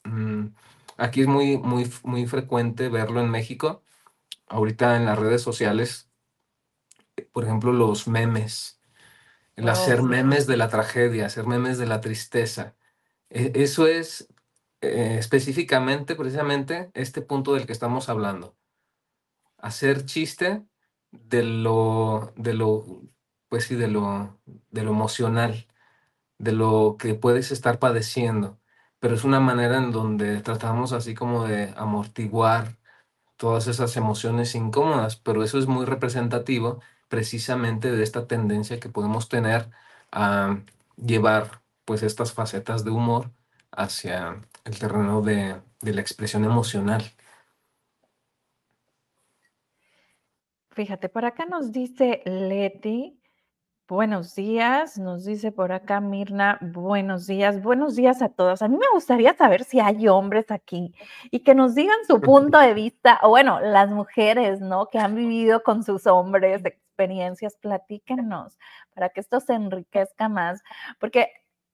[0.03, 0.47] mm,
[0.97, 3.83] aquí es muy, muy, muy frecuente verlo en México.
[4.47, 6.09] Ahorita en las redes sociales,
[7.31, 8.75] por ejemplo, los memes
[9.55, 12.75] el hacer memes de la tragedia, hacer memes de la tristeza.
[13.29, 14.27] E, eso es
[14.81, 18.55] eh, específicamente, precisamente, este punto del que estamos hablando.
[19.57, 20.63] Hacer chiste
[21.11, 22.85] de lo, de lo,
[23.47, 25.67] pues sí, de lo, de lo emocional,
[26.37, 28.59] de lo que puedes estar padeciendo.
[29.05, 32.75] Pero es una manera en donde tratamos así como de amortiguar
[33.37, 39.29] todas esas emociones incómodas, pero eso es muy representativo precisamente de esta tendencia que podemos
[39.29, 39.69] tener
[40.11, 40.57] a
[40.97, 43.29] llevar pues estas facetas de humor
[43.69, 47.03] hacia el terreno de, de la expresión emocional.
[50.71, 53.21] Fíjate, por acá nos dice Leti,
[53.87, 58.61] buenos días, nos dice por acá Mirna, buenos días, buenos días a todos.
[58.63, 60.95] A mí me gustaría saber si hay hombres aquí
[61.29, 64.87] y que nos digan su punto de vista, o bueno, las mujeres, ¿no?
[64.87, 68.57] Que han vivido con sus hombres experiencias, platíquenos
[68.95, 70.63] para que esto se enriquezca más,
[70.99, 71.29] porque,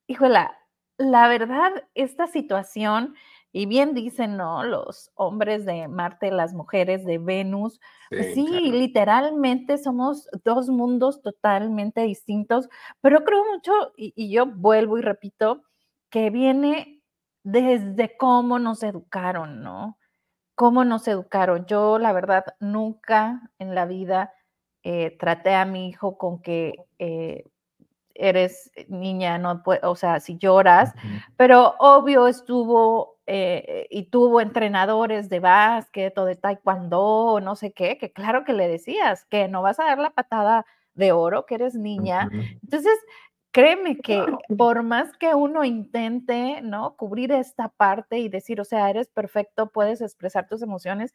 [0.08, 0.58] híjola,
[0.98, 3.16] la verdad, esta situación,
[3.52, 4.64] y bien dicen, ¿no?
[4.64, 12.02] Los hombres de Marte, las mujeres de Venus, pues sí, literalmente somos dos mundos totalmente
[12.02, 12.70] distintos,
[13.02, 15.64] pero creo mucho, y, y yo vuelvo y repito,
[16.10, 17.02] que viene
[17.44, 19.98] desde cómo nos educaron, ¿no?
[20.56, 21.66] Cómo nos educaron.
[21.66, 24.34] Yo, la verdad, nunca en la vida
[24.84, 27.46] eh, traté a mi hijo con que eh,
[28.14, 30.94] eres niña, no o sea, si lloras,
[31.38, 37.98] pero obvio estuvo eh, y tuvo entrenadores de básquet o de taekwondo no sé qué,
[37.98, 41.56] que claro que le decías que no vas a dar la patada de oro, que
[41.56, 42.30] eres niña.
[42.64, 42.98] Entonces,
[43.52, 44.26] créeme que
[44.58, 46.96] por más que uno intente, ¿no?
[46.96, 51.14] Cubrir esta parte y decir, o sea, eres perfecto, puedes expresar tus emociones,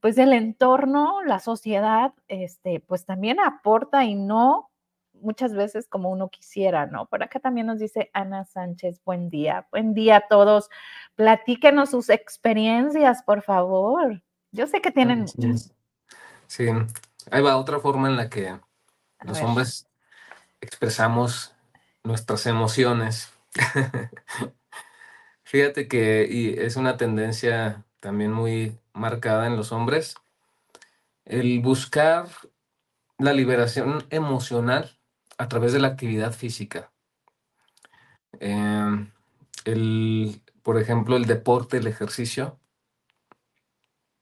[0.00, 4.71] pues el entorno, la sociedad, este, pues también aporta y no
[5.22, 7.06] muchas veces como uno quisiera, ¿no?
[7.06, 10.68] Por acá también nos dice Ana Sánchez, buen día, buen día a todos.
[11.14, 14.22] Platíquenos sus experiencias, por favor.
[14.50, 15.72] Yo sé que tienen muchas.
[16.46, 16.66] Sí,
[17.30, 18.58] ahí va otra forma en la que
[19.24, 19.86] los hombres
[20.60, 21.54] expresamos
[22.02, 23.32] nuestras emociones.
[25.44, 30.16] Fíjate que y es una tendencia también muy marcada en los hombres,
[31.24, 32.26] el buscar
[33.18, 34.98] la liberación emocional
[35.42, 36.92] a través de la actividad física.
[38.40, 39.10] Em,
[39.64, 42.60] el, por ejemplo, el deporte, el ejercicio.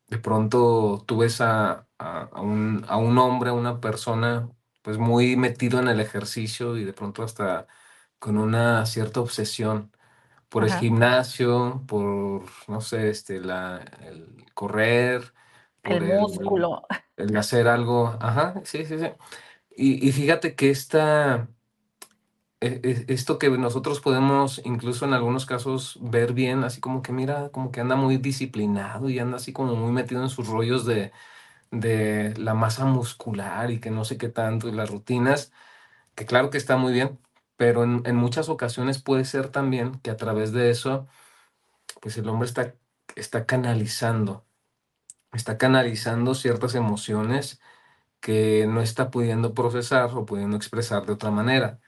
[0.08, 1.86] De pronto tú ves a,
[2.36, 4.48] un, a un hombre, a una persona,
[4.82, 7.66] pues muy metido en el ejercicio y de pronto hasta
[8.18, 9.92] con una cierta obsesión
[10.48, 15.32] por el gimnasio, por, no sé, este, la, el correr,
[15.84, 16.82] el músculo.
[17.16, 19.12] El, hacer algo, ajá, sí, sí, sí.
[19.76, 21.48] Y, fíjate que esta,
[22.60, 27.12] e, e, esto que nosotros podemos incluso en algunos casos ver bien, así como que
[27.12, 30.84] mira, como que anda muy disciplinado y anda así como muy metido en sus rollos
[30.84, 31.12] de,
[31.70, 35.52] de la masa muscular y que no sé qué tanto, y las rutinas,
[36.14, 37.18] que claro que está muy bien,
[37.56, 41.08] pero en, muchas ocasiones puede ser también que a través de eso,
[42.00, 42.74] pues el hombre está,
[43.16, 44.46] está canalizando,
[45.32, 47.60] está canalizando ciertas emociones
[48.20, 51.80] que no está pudiendo procesar o pudiendo expresar de otra manera.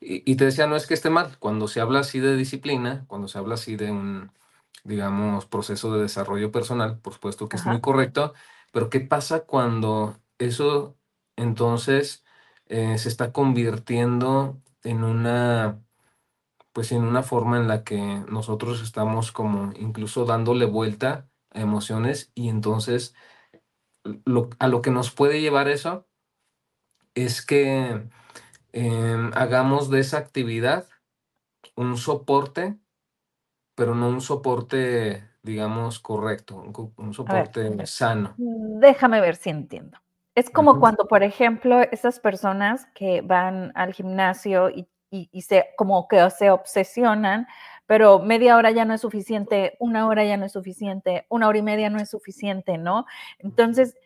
[0.00, 3.04] Y, y, te decía, no es que esté mal, cuando se habla así de disciplina,
[3.08, 4.32] cuando se habla así de un,
[4.84, 8.34] digamos, proceso de desarrollo personal, por supuesto que es muy correcto,
[8.72, 10.96] pero ¿qué pasa cuando eso
[11.36, 12.24] entonces
[12.66, 15.82] eh, se está convirtiendo en una,
[16.72, 22.32] pues en una forma en la que nosotros estamos como incluso dándole vuelta a emociones
[22.34, 23.14] y entonces
[24.04, 26.06] lo, a lo que nos puede llevar eso
[27.14, 28.02] es que
[28.72, 30.88] em, hagamos de esa actividad
[31.76, 32.78] un soporte,
[33.74, 36.62] pero no un soporte, digamos, correcto,
[36.96, 38.34] un, soporte sano.
[38.36, 39.98] Déjame ver si entiendo.
[40.34, 44.88] Es como cuando, por ejemplo, esas personas que van al gimnasio y,
[45.42, 47.46] se como que se obsesionan,
[47.92, 51.58] pero media hora ya no es suficiente, una hora ya no es suficiente, una hora
[51.58, 53.04] y media no es suficiente, ¿no?
[53.38, 53.98] Entonces,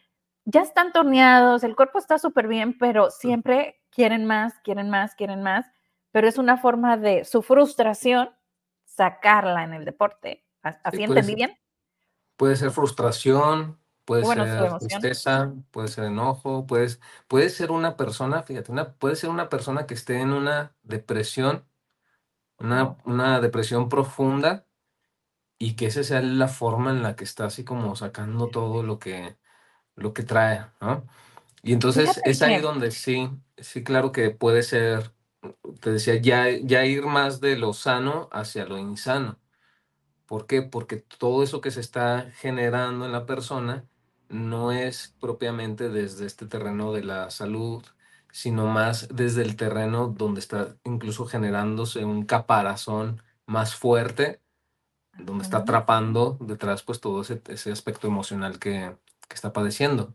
[0.44, 5.40] ya están torneados, el cuerpo está súper bien, pero siempre quieren más, quieren más, quieren
[5.40, 5.66] más,
[6.10, 8.30] pero es una forma de su frustración
[8.86, 10.44] sacarla en el deporte.
[10.62, 11.56] ¿Así entendí bien?
[12.36, 18.72] Puede ser frustración, Puede ser tristeza, puede ser enojo, puedes, puede ser una persona, fíjate,
[18.72, 21.64] una, puede ser una persona que esté en una depresión,
[22.58, 24.66] una, una depresión profunda,
[25.58, 28.98] y que esa sea la forma en la que está así como sacando todo lo
[28.98, 29.36] que,
[29.94, 31.06] lo que trae, ¿no?
[31.62, 35.12] Y entonces es ahí donde sí, sí, claro que puede ser,
[35.80, 39.40] te decía, ya, ya ir más de lo sano hacia lo insano.
[40.26, 40.62] ¿Por qué?
[40.62, 43.84] Porque todo eso que se está generando en la persona
[44.28, 47.84] no es propiamente desde este terreno de la salud,
[48.36, 54.42] sino más desde el terreno donde está incluso generándose un caparazón más fuerte
[55.18, 58.94] donde está atrapando detrás pues todo ese, ese aspecto emocional que,
[59.28, 60.14] que está padeciendo.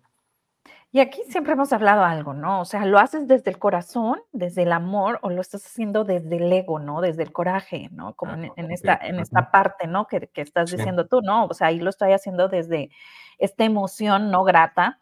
[0.91, 2.61] Y aquí siempre hemos hablado algo, ¿no?
[2.61, 6.35] O sea, lo haces desde el corazón, desde el amor, o lo estás haciendo desde
[6.35, 7.01] el ego, ¿no?
[7.01, 8.13] Desde el coraje, ¿no?
[8.15, 10.05] Como en, en esta, en esta parte, ¿no?
[10.07, 10.75] Que, que estás Sí.
[10.77, 11.45] diciendo tú, ¿no?
[11.45, 12.91] O sea, ahí lo estoy haciendo desde
[13.39, 14.99] esta emoción no grata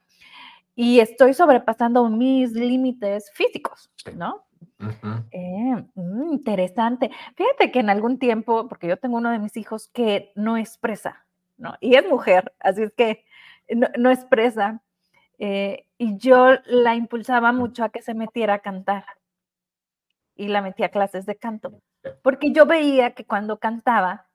[0.82, 3.92] y estoy sobrepasando mis límites físicos.
[4.16, 4.46] ¿no?
[5.32, 7.12] Eh, mm, interesante.
[7.36, 11.26] Fíjate que en algún tiempo, porque yo tengo uno de mis hijos que no expresa,
[11.58, 11.76] ¿no?
[11.82, 13.26] Y es mujer, así es que
[13.68, 14.82] no, no expresa.
[15.38, 19.04] eh, y yo la impulsaba mucho a que se metiera a cantar
[20.34, 21.82] y la metía a clases de canto,
[22.22, 24.28] porque yo veía que cuando cantaba,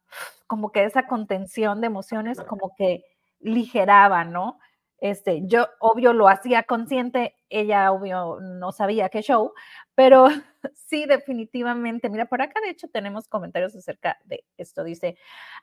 [0.46, 3.02] como que esa contención de emociones como que
[3.40, 4.58] ligeraba, ¿no?
[5.04, 9.52] Este, yo obvio lo hacía consciente, ella obvio no sabía qué show,
[9.94, 10.24] pero
[10.74, 15.18] sí definitivamente, mira, por acá de hecho tenemos comentarios acerca de esto, dice,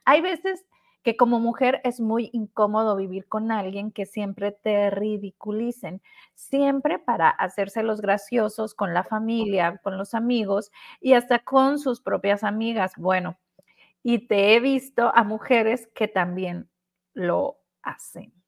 [0.05, 0.63] hay veces
[1.01, 6.03] que como mujer es muy incómodo vivir con alguien que siempre te ridiculicen,
[6.35, 11.99] siempre para hacerse los graciosos con la familia, con los amigos y hasta con sus
[11.99, 12.93] propias amigas.
[12.95, 13.39] Bueno,
[14.03, 16.69] y te he visto a mujeres que también
[17.13, 18.40] lo hacen.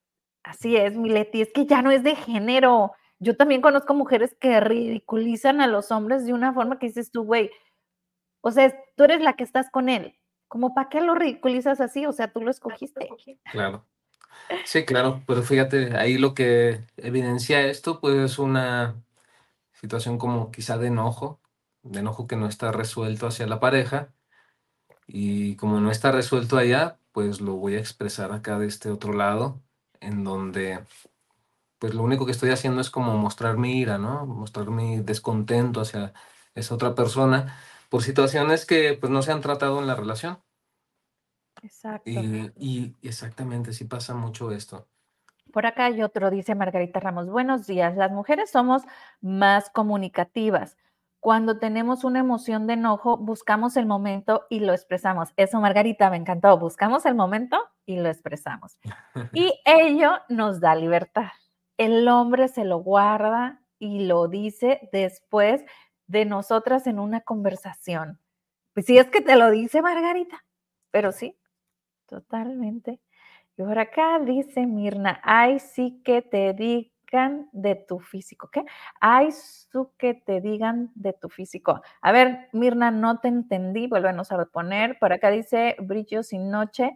[0.43, 2.91] Así es, Mileti, es que ya no es de género.
[3.19, 7.23] Yo también conozco mujeres que ridiculizan a los hombres de una forma que dices tú,
[7.23, 7.49] güey,
[8.41, 10.19] o sea, tú eres la que estás con él.
[10.49, 12.05] Como para qué lo ridiculizas así?
[12.05, 13.09] O sea, tú lo escogiste.
[13.51, 13.85] Claro.
[14.65, 18.95] Sí, claro, pero fíjate, ahí lo que evidencia esto, pues es una
[19.71, 21.39] situación como quizá de enojo,
[21.83, 24.09] de enojo que no está resuelto hacia la pareja,
[25.07, 29.13] y como no está resuelto allá, pues lo voy a expresar acá de este otro
[29.13, 29.61] lado,
[30.03, 30.85] en donde
[31.79, 34.25] pues lo único que estoy haciendo es como mostrar mi ira, ¿no?
[34.25, 36.13] Mostrar mi descontento hacia
[36.55, 37.57] esa otra persona
[37.89, 40.39] por situaciones que pues no se han tratado en la relación.
[41.61, 42.09] Exacto.
[42.09, 44.87] Y, y exactamente, sí pasa mucho esto.
[45.51, 48.83] Por acá hay otro, dice Margarita Ramos, buenos días, las mujeres somos
[49.21, 50.77] más comunicativas.
[51.19, 55.29] Cuando tenemos una emoción de enojo, buscamos el momento y lo expresamos.
[55.37, 56.57] Eso, Margarita, me encantó.
[56.57, 58.77] Buscamos el momento y lo expresamos.
[59.33, 61.31] Y ello nos da libertad.
[61.77, 65.63] El hombre se lo guarda y lo dice después
[66.07, 68.19] de nosotras en una conversación.
[68.73, 70.43] Pues sí, es que te lo dice Margarita,
[70.91, 71.37] pero sí,
[72.07, 72.99] totalmente.
[73.57, 78.49] Y por acá dice Mirna, ay, sí que te digan de tu físico.
[78.51, 78.65] ¿Qué?
[78.99, 81.81] Ay, su que te digan de tu físico.
[82.01, 84.97] A ver, Mirna, no te entendí, vuélvenos a poner.
[84.97, 86.95] Por acá dice Brillo sin noche.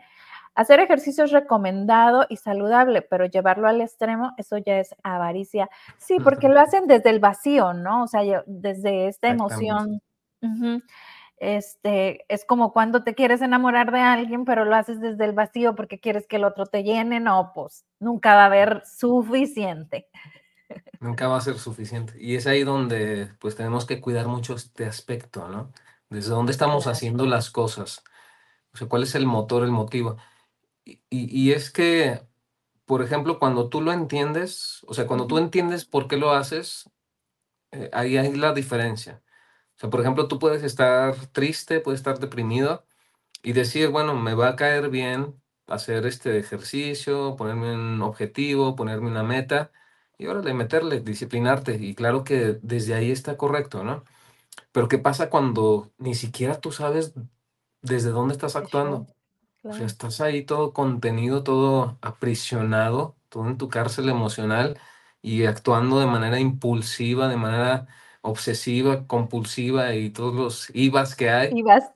[0.58, 5.70] Hacer ejercicio es recomendado y saludable, pero llevarlo al extremo, eso ya es avaricia.
[6.00, 8.04] Sí, porque lo hacen desde el vacío, ¿no?
[8.04, 10.02] O sea, yo- desde esta emoción.
[11.38, 15.76] Este, es como cuando te quieres enamorar de alguien, pero lo haces desde el vacío
[15.76, 20.08] porque quieres que el otro te llene, no, pues nunca va a haber suficiente.
[21.00, 22.14] Nunca va a ser suficiente.
[22.18, 25.72] Y es ahí donde pues tenemos que cuidar mucho este aspecto, ¿no?
[26.10, 28.04] Desde dónde estamos haciendo las cosas.
[28.74, 30.18] O sea, cuál es el motor, el motivo.
[31.10, 32.22] Y, y- es que,
[32.86, 36.90] por ejemplo, cuando tú lo entiendes, o sea, cuando tú entiendes por qué lo haces,
[37.72, 39.24] eh, ahí hay la diferencia.
[39.78, 42.86] O sea, por ejemplo, tú puedes estar triste, puedes estar deprimido
[43.44, 49.10] y decir, bueno, me va a caer bien hacer este ejercicio, ponerme un objetivo, ponerme
[49.10, 49.72] una meta
[50.18, 51.76] y órale, meterle, disciplinarte.
[51.78, 54.06] Y claro que desde ahí está correcto, ¿no?
[54.74, 57.14] Pero ¿qué pasa cuando ni siquiera tú sabes
[57.82, 59.08] desde dónde estás actuando?
[59.70, 59.86] O sea, claro.
[59.86, 64.80] estás ahí todo contenido, todo aprisionado, todo en tu cárcel emocional
[65.22, 67.88] y actuando de manera impulsiva, de manera
[68.22, 71.58] obsesiva, compulsiva y todos los IVAs que hay.
[71.58, 71.92] Y vas,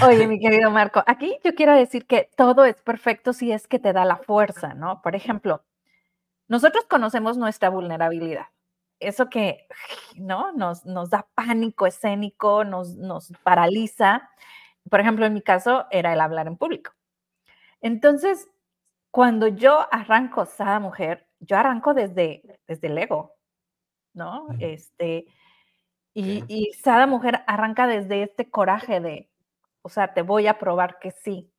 [0.00, 3.78] oye, mi querido Marco, aquí yo quiero decir que todo es perfecto si es que
[3.78, 5.02] te da la fuerza, ¿no?
[5.02, 5.64] Por ejemplo,
[6.48, 8.46] nosotros conocemos nuestra vulnerabilidad.
[9.00, 9.66] Eso que,
[10.16, 10.52] ¿no?
[10.52, 14.30] Nos, nos da pánico escénico, nos, nos paraliza.
[14.90, 16.92] Por ejemplo, en mi caso era el hablar en público.
[17.80, 18.48] Entonces,
[19.10, 23.36] cuando yo arranco Sada Mujer, yo arranco desde, desde el ego,
[24.12, 24.48] ¿no?
[24.58, 25.26] Este,
[26.14, 29.30] y, y Sada Mujer arranca desde este coraje de,
[29.82, 31.50] o sea, te voy a probar que sí.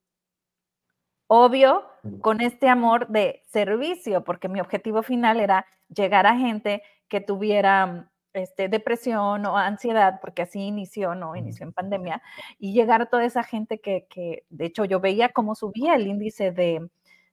[1.28, 1.86] Obvio,
[2.22, 8.12] con este amor de servicio, porque mi objetivo final era llegar a gente que tuviera
[8.36, 11.36] este, depresión o ansiedad, porque así inició, ¿no?
[11.36, 12.22] Inició en pandemia,
[12.60, 16.08] y llegar a toda esa gente que, que de hecho, yo veía cómo subía el
[16.08, 16.90] índice de,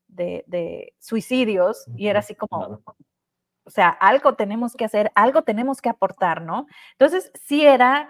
[0.08, 2.82] de, de suicidios y era así como,
[3.64, 6.66] o sea, algo tenemos que hacer, algo tenemos que aportar, ¿no?
[6.92, 8.08] Entonces, sí era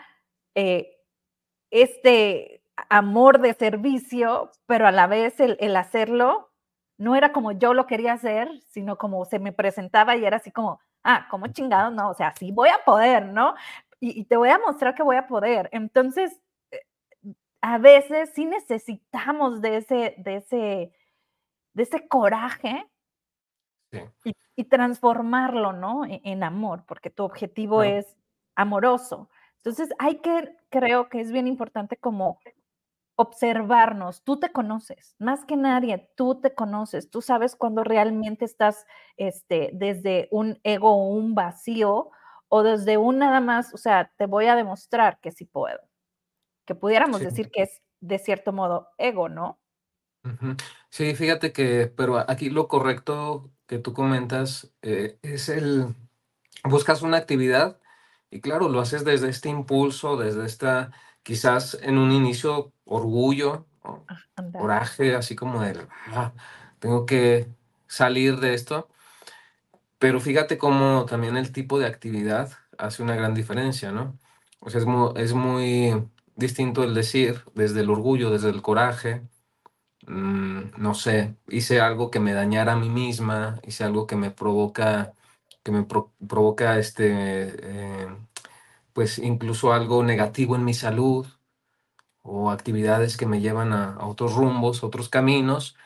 [0.55, 0.97] eh,
[1.71, 6.51] este, amor de servicio, pero a la vez el, el hacerlo
[6.99, 10.51] no era como yo lo quería hacer, sino como se me presentaba y era así
[10.53, 13.55] como, ah, como chingado, no, o sea, sí voy a poder, ¿no?
[14.01, 15.69] Y, y, te voy a mostrar que voy a poder.
[15.73, 16.41] Entonces,
[16.73, 16.81] eh,
[17.61, 20.93] a veces sí necesitamos de ese, de ese,
[21.75, 22.87] de ese coraje
[23.93, 24.01] Sí.
[24.25, 26.05] y, y transformarlo, ¿no?
[26.07, 27.83] En, en, amor, porque tu objetivo No.
[27.85, 28.17] es
[28.57, 29.29] amoroso.
[29.59, 32.39] Entonces, hay que, creo que es bien importante como
[33.17, 38.87] observarnos, tú te conoces, más que nadie, tú te conoces, tú sabes cuando realmente estás
[39.17, 42.11] este, desde un ego o un vacío
[42.49, 45.81] o desde un nada más, o sea, te voy a demostrar que sí puedo,
[46.67, 47.27] que pudiéramos Sí.
[47.27, 49.59] decir que es de cierto modo ego, ¿no?
[50.89, 55.95] Sí, fíjate que, pero aquí lo correcto que tú comentas eh, es el,
[56.65, 57.81] buscas una actividad
[58.31, 60.93] y claro, lo haces desde este impulso, desde esta,
[61.23, 64.19] quizás en un inicio, orgullo, o Ah,
[64.53, 66.33] coraje, así como de, "Ah,
[66.81, 67.49] tengo que
[67.89, 68.89] salir de esto.
[69.99, 74.19] Pero fíjate cómo también el tipo de actividad hace una gran diferencia, ¿no?
[74.61, 79.23] O sea, es muy, es muy distinto el decir desde el orgullo, desde el coraje,
[80.07, 84.31] mm, no sé, hice algo que me dañara a mí misma, hice algo que me
[84.31, 85.15] provoca,
[85.65, 87.07] que me pro- provoca este,
[88.05, 88.09] eh,
[88.93, 91.27] pues incluso algo negativo en mi salud
[92.23, 95.77] o actividades que me llevan a, otros rumbos, otros caminos.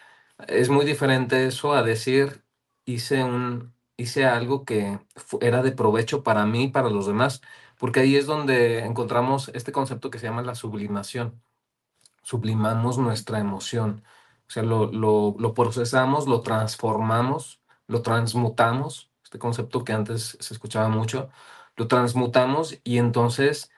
[0.48, 2.44] Es muy diferente eso a decir
[2.84, 4.98] hice un, hice algo que
[5.40, 7.42] era de provecho para mí y para los demás,
[7.78, 11.42] porque ahí es donde encontramos este concepto que se llama la sublimación
[12.26, 14.02] sublimamos nuestra emoción.
[14.48, 20.54] O sea, lo, lo, lo procesamos, lo transformamos, lo transmutamos, este concepto que antes se
[20.54, 21.30] escuchaba mucho,
[21.77, 23.70] lo transmutamos y entonces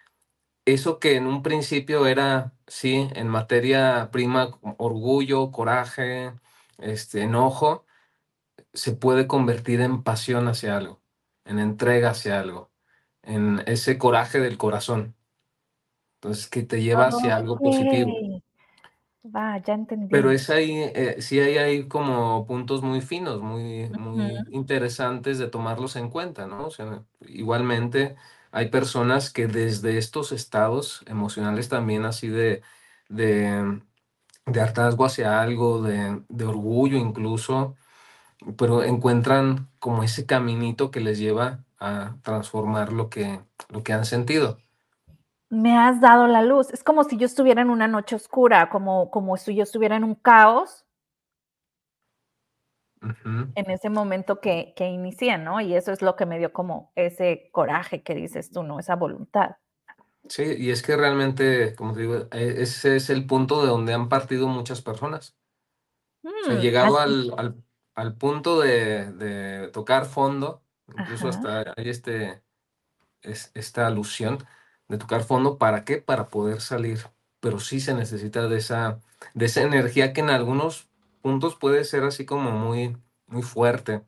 [0.65, 6.35] eso que en un principio era, sí, en materia prima, orgullo, coraje,
[6.79, 7.87] este, enojo,
[8.73, 11.01] se puede convertir en pasión hacia algo,
[11.45, 12.71] en entrega hacia algo,
[13.23, 15.17] en ese coraje del corazón.
[16.21, 18.13] Entonces, que te lleva hacia algo positivo.
[19.29, 19.77] Ok, va, ya
[20.11, 25.49] Pero es ahí, eh, sí hay ahí como puntos muy finos, muy, muy interesantes de
[25.49, 26.67] tomarlos en cuenta, ¿no?
[26.67, 28.17] O sea, igualmente
[28.51, 32.63] hay personas que desde estos estados emocionales también así de,
[33.11, 33.83] de,
[34.47, 37.77] de hartazgo hacia algo, de, de orgullo incluso,
[38.59, 44.05] pero encuentran como ese caminito que les lleva a transformar lo que, lo que han
[44.07, 44.59] sentido.
[45.51, 46.71] Me has dado la luz.
[46.73, 50.05] Es como si yo estuviera en una noche oscura, como, como si yo estuviera en
[50.05, 50.87] un caos
[53.55, 55.61] en ese momento que, que inicié, ¿no?
[55.61, 58.79] Y eso es lo que me dio como ese coraje que dices tú, ¿no?
[58.79, 59.57] Esa voluntad.
[60.29, 63.95] Sí, y es que realmente, como te digo, e- ese es el punto de donde
[63.95, 65.37] han partido muchas personas.
[66.41, 67.63] O sea, Mm, llegado al, al,
[67.95, 70.63] al punto de, de tocar fondo,
[70.95, 71.29] incluso Ajá.
[71.29, 72.43] hasta hay este,
[73.23, 74.39] es, esta alusión
[74.89, 75.99] de tocar fondo, ¿para qué?
[75.99, 77.01] Para poder salir.
[77.41, 79.01] Pero sí se necesita de esa,
[79.35, 80.89] de esa energía que en algunos
[81.23, 84.03] puntos puede ser así como muy, muy fuerte.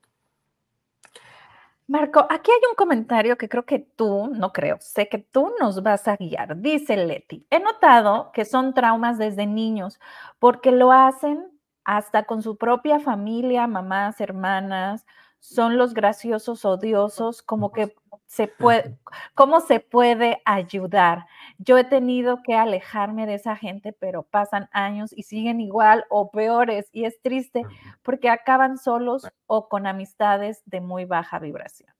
[1.87, 5.83] Marco, aquí hay un comentario que creo que tú, no creo, sé que tú nos
[5.83, 6.57] vas a guiar.
[6.57, 9.99] Dice Leti, he notado que son traumas desde niños
[10.39, 11.51] porque lo hacen
[11.83, 15.05] hasta con su propia familia, mamás, hermanas,
[15.41, 17.95] son los graciosos odiosos, como que
[18.27, 18.99] se puede,
[19.35, 21.27] ¿cómo se puede ayudar?
[21.59, 26.31] Yo he tenido que alejarme de esa gente, pero pasan años y siguen igual o
[26.31, 27.65] peores y es triste
[28.03, 31.91] porque acaban solos o con amistades de muy baja vibración.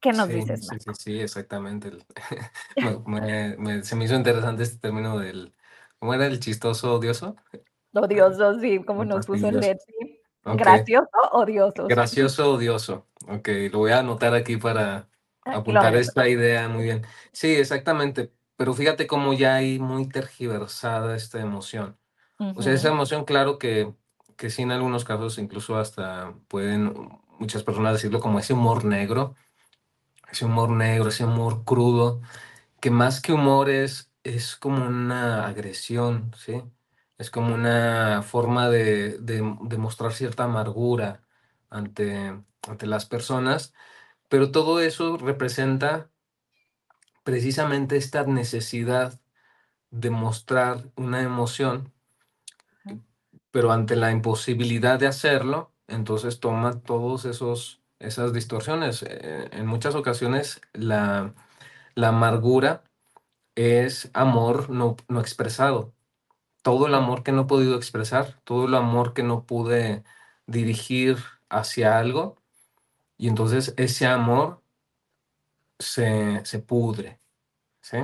[0.00, 1.88] ¿Qué nos Sí, dices, sí, sí, sí, exactamente.
[1.88, 2.04] el-
[3.06, 5.54] me- me- me- se me hizo interesante este término del,
[5.98, 7.36] ¿cómo era el chistoso odioso?
[7.94, 9.60] Odioso, sí, como el nos puso fastidioso.
[9.60, 10.21] Leti.
[10.44, 11.88] Ok, Gracioso, odiosos.
[11.88, 13.06] gracioso odioso.
[13.28, 15.08] Ok, lo voy a anotar aquí para
[15.46, 17.02] lo apuntar esta idea muy bien.
[17.32, 18.32] Sí, exactamente.
[18.56, 21.96] Pero fíjate cómo ya hay muy tergiversada esta emoción.
[22.38, 23.92] O sea, esa emoción, claro que,
[24.36, 26.92] que sí, en algunos casos incluso hasta pueden
[27.38, 29.34] muchas personas decirlo como ese humor negro,
[30.30, 32.20] ese humor negro, ese humor crudo
[32.80, 36.62] que más que humor es, es como una agresión, ¿sí?
[37.18, 41.22] Es como una forma de, de, de mostrar cierta amargura
[41.70, 43.74] ante, ante las personas,
[44.28, 46.10] pero todo eso representa
[47.24, 49.20] precisamente esta necesidad
[49.90, 51.92] de mostrar una emoción,
[53.50, 59.02] pero ante la imposibilidad de hacerlo, entonces toma todos esos esas distorsiones.
[59.04, 61.34] Eh, en muchas ocasiones la,
[61.94, 62.84] la amargura
[63.56, 65.94] es amor no, no expresado.
[66.62, 70.04] Todo el amor que no he podido expresar, todo el amor que no pude
[70.46, 72.36] dirigir hacia algo,
[73.18, 74.62] y entonces ese amor
[75.78, 77.20] se, se pudre,
[77.82, 77.98] ¿sí?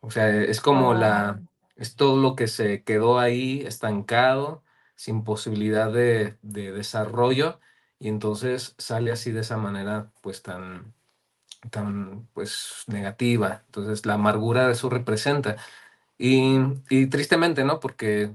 [0.00, 1.42] O sea, es como la,
[1.76, 4.62] es todo lo que se quedó ahí estancado,
[4.94, 7.60] sin posibilidad de, de desarrollo,
[7.98, 10.94] y entonces sale así de esa manera, pues tan,
[11.70, 13.62] tan, pues negativa.
[13.66, 15.56] Entonces la amargura de eso representa.
[16.18, 17.80] Y, tristemente, ¿no?
[17.80, 18.34] Porque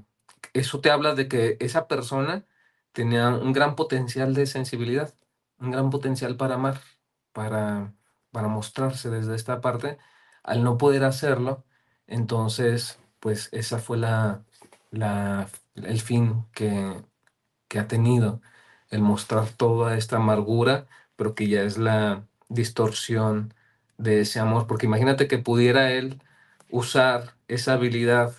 [0.54, 2.44] eso te habla de que esa persona
[2.92, 5.14] tenía un gran potencial de sensibilidad,
[5.58, 6.80] un gran potencial para amar,
[7.32, 7.92] para,
[8.32, 9.98] para mostrarse desde esta parte.
[10.42, 11.64] Al no poder hacerlo,
[12.06, 14.44] entonces, pues esa fue la,
[14.90, 17.02] la, el fin que,
[17.68, 18.40] que ha tenido,
[18.90, 23.54] el mostrar toda esta amargura, pero que ya es la distorsión
[23.98, 26.22] de ese amor, porque imagínate que pudiera él
[26.74, 28.34] usar esa habilidad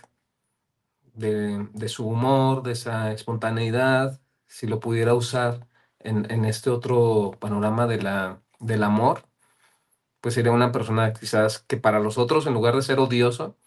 [1.13, 5.67] de, de su humor, de esa espontaneidad, si lo pudiera usar
[5.99, 9.23] en, en este otro panorama de la, del amor,
[10.19, 13.57] pues sería una persona quizás que para los otros, en lugar de ser odioso,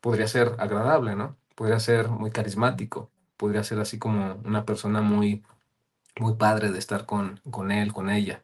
[0.00, 1.36] podría ser agradable, ¿no?
[1.54, 5.44] Podría ser muy carismático, podría ser así como una persona muy,
[6.18, 8.42] muy padre de estar con, con él, con ella.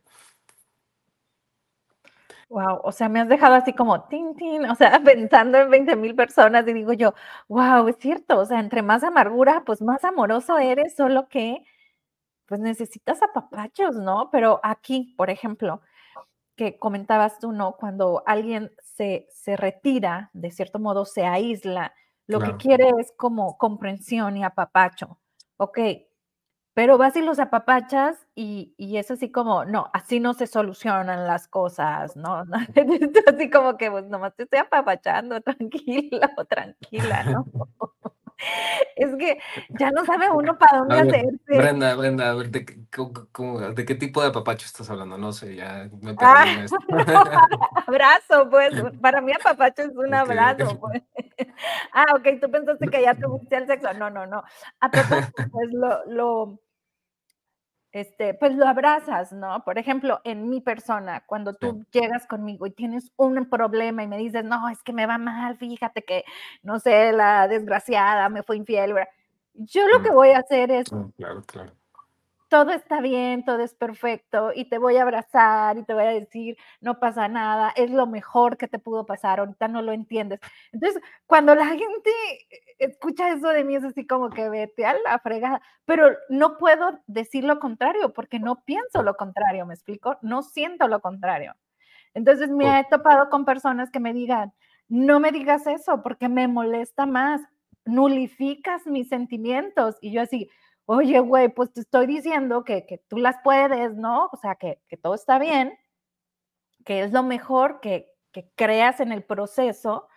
[2.52, 5.96] Wow, o sea, me has dejado así como tin, tin, o sea, pensando en 20
[5.96, 7.14] mil personas y digo yo,
[7.48, 11.64] wow, es cierto, o sea, entre más amargura, pues más amoroso eres, solo que,
[12.46, 14.30] pues necesitas apapachos, ¿no?
[14.32, 15.82] Pero aquí, por ejemplo,
[16.56, 17.76] que comentabas tú, ¿no?
[17.76, 21.94] Cuando alguien se, se retira, de cierto modo se aísla,
[22.28, 25.18] lo que quiere es como comprensión y apapacho.
[25.58, 25.78] Ok,
[26.74, 31.26] pero vas y los apapachas y, y es así como, no, así no se solucionan
[31.26, 32.44] las cosas, ¿no?
[33.28, 37.46] Así como que, pues nomás te estoy apapachando, tranquila o tranquila, ¿no?
[38.96, 39.38] Es que
[39.70, 41.38] ya no sabe uno para dónde ver, hacerse.
[41.46, 45.18] Brenda, Brenda, a ver, ¿de qué, cómo- cómo- de qué tipo de apapacho estás hablando?
[45.18, 46.76] No sé, ya me Ah, esto.
[47.86, 48.70] abrazo, pues,
[49.00, 51.02] para mí apapacho es un abrazo, pues.
[51.92, 53.92] Ah, ok, tú pensaste que ya te fuiste al sexo.
[53.94, 54.42] No, no, no.
[54.80, 56.60] Apapacho, pues lo, lo,
[57.92, 59.62] este, pues lo abrazas, ¿no?
[59.64, 61.58] Por ejemplo, en mi persona, cuando Sí.
[61.60, 65.18] tú llegas conmigo y tienes un problema y me dices, no, es que me va
[65.18, 66.24] mal, fíjate que,
[66.62, 68.94] no sé, la desgraciada me fue infiel.
[69.54, 70.14] Yo lo que Mm.
[70.14, 71.72] voy a hacer es, Mm, Claro, claro.
[72.52, 76.08] Todo está bien, todo es perfecto y te voy a abrazar y te voy a
[76.08, 80.38] decir, no pasa nada, es lo mejor que te pudo pasar, ahorita no lo entiendes.
[80.70, 82.10] Entonces, cuando la gente
[82.78, 87.00] escucha eso de mí es así como que vete a la fregada, pero no puedo
[87.06, 90.18] decir lo contrario porque no pienso lo contrario, ¿me explico?
[90.20, 91.54] No siento lo contrario.
[92.12, 94.52] Entonces me Oh, he topado con personas que me digan,
[94.88, 97.40] no me digas eso porque me molesta más,
[97.86, 100.50] nulificas mis sentimientos y yo así,
[100.92, 104.28] oye, güey, pues te estoy diciendo que, que tú las puedes, ¿no?
[104.32, 105.78] O sea, que, que todo está bien,
[106.84, 110.08] que es lo mejor, que, que creas en el proceso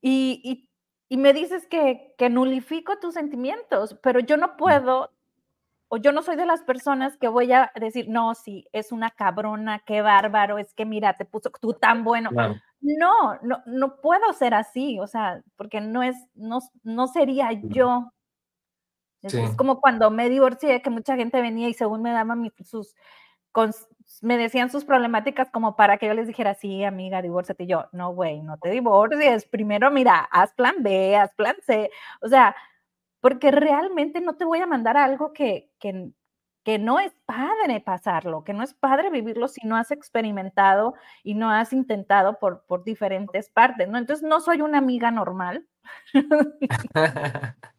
[0.00, 0.70] y, y,
[1.08, 5.10] y me dices que, que nulifico tus sentimientos, pero yo no mm, puedo
[5.90, 9.10] o yo no soy de las personas que voy a decir, no, sí, es una
[9.10, 12.28] cabrona, qué bárbaro, es que mira, te puso tú tan bueno.
[12.28, 12.56] Claro.
[12.80, 18.12] No, no, no puedo ser así, o sea, porque no es, no, no sería yo.
[19.22, 19.38] Es, Sí.
[19.38, 22.94] es como cuando me divorcié, que mucha gente venía y según me daban sus,
[23.52, 23.72] con,
[24.22, 27.64] me decían sus problemáticas como para que yo les dijera, sí, amiga, divórciate.
[27.64, 29.46] Y yo, no, güey, no te divorcies.
[29.46, 31.90] Primero, mira, haz plan B, haz plan C.
[32.22, 32.56] O sea,
[33.20, 36.10] porque realmente no te voy a mandar algo que, que,
[36.64, 40.94] que no es padre pasarlo, que no es padre vivirlo si no has experimentado
[41.24, 43.98] y no has intentado por, por diferentes partes, ¿no?
[43.98, 45.66] Entonces no soy una amiga normal.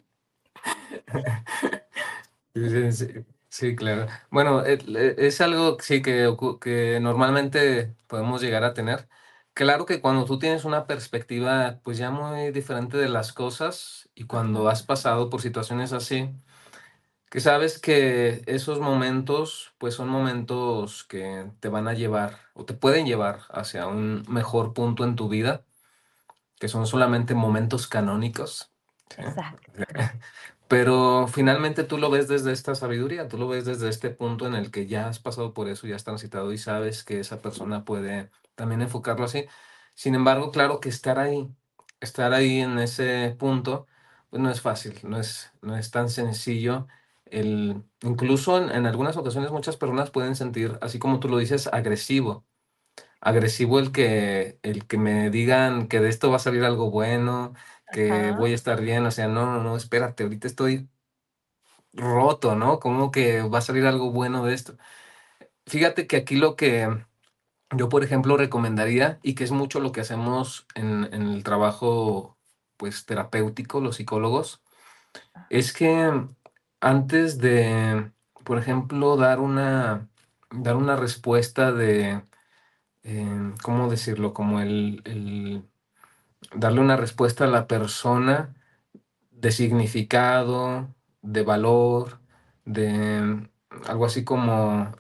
[3.52, 4.06] Sí, claro.
[4.30, 6.32] Bueno, el- e- es algo sí que,
[6.62, 9.10] que normalmente podemos llegar a tener.
[9.54, 14.26] Claro que cuando tú tienes una perspectiva pues ya muy diferente de las cosas y
[14.26, 16.30] cuando has pasado por situaciones así,
[17.32, 22.74] que sabes que esos momentos pues son momentos que te van a llevar o te
[22.74, 25.66] pueden llevar hacia un mejor punto en tu vida,
[26.60, 28.69] que son solamente momentos canónicos.
[30.68, 34.56] Pero finalmente tú lo ves desde esta sabiduría, tú lo ves desde este punto en
[34.56, 37.86] el que ya has pasado por eso, ya has transitado y sabes que esa persona
[37.86, 39.46] puede también enfocarlo así.
[39.96, 41.50] Sin embargo, claro que estar ahí,
[42.00, 43.88] estar ahí en ese punto,
[44.30, 46.88] pues no es fácil, no es, no es tan sencillo.
[47.26, 51.68] El, incluso en, en algunas ocasiones muchas personas pueden sentir, así como tú lo dices,
[51.68, 52.46] agresivo
[53.22, 57.54] agresivo el que, el que me digan que de esto va a salir algo bueno,
[57.92, 58.38] que Ajá.
[58.38, 60.90] voy a estar bien, o sea, no, no, no, espérate, ahorita estoy
[61.94, 62.80] roto, ¿no?
[62.80, 64.78] ¿Cómo que va a salir algo bueno de esto?
[65.68, 66.90] Fíjate que aquí lo que
[67.78, 72.38] yo, por ejemplo, recomendaría, y que es mucho lo que hacemos en, en el trabajo,
[72.78, 74.62] pues, terapéutico, los psicólogos,
[75.50, 76.12] es que
[76.82, 78.12] antes de,
[78.46, 80.10] por ejemplo, dar una,
[80.52, 82.24] dar una respuesta de,
[83.04, 84.34] em, ¿cómo decirlo?
[84.34, 85.64] Como el, el
[86.56, 88.56] darle una respuesta a la persona
[89.32, 92.20] de significado, de valor,
[92.66, 93.50] de
[93.88, 94.92] algo así como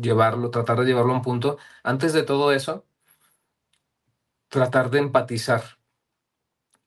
[0.00, 1.58] llevarlo, tratar de llevarlo a un punto.
[1.82, 2.86] Antes de todo eso,
[4.48, 5.78] tratar de empatizar.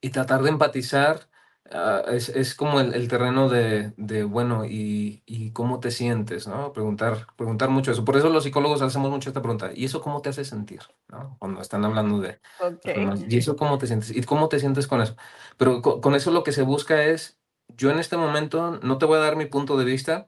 [0.02, 1.29] Y tratar de empatizar
[1.72, 6.48] ah, es, es como el, el terreno de, de bueno, y, y cómo te sientes?
[6.48, 6.74] ¿no?
[6.74, 8.06] Preguntar, preguntar mucho eso.
[8.06, 9.72] Por eso los psicólogos hacemos mucho esta pregunta.
[9.74, 10.82] ¿Y eso cómo te hace sentir?
[11.10, 11.38] ¿no?
[11.40, 12.40] Cuando están hablando de...
[12.68, 13.10] Okey.
[13.30, 14.12] ¿Y eso cómo te sientes?
[14.16, 15.16] ¿Y cómo te sientes con eso?
[15.58, 17.40] Pero co- con eso lo que se busca es,
[17.70, 20.26] yo en este momento no te voy a dar mi punto de vista,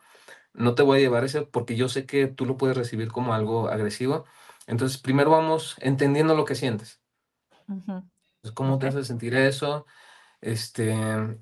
[0.53, 3.33] no te voy a llevar ese, porque yo sé que tú lo puedes recibir como
[3.33, 4.25] algo agresivo.
[4.67, 7.01] Entonces, primero vamos entendiendo lo que sientes.
[7.67, 7.95] Ujú.
[8.41, 8.87] Pues, ¿Cómo te Okey.
[8.87, 9.85] hace sentir eso?
[10.41, 10.95] Este,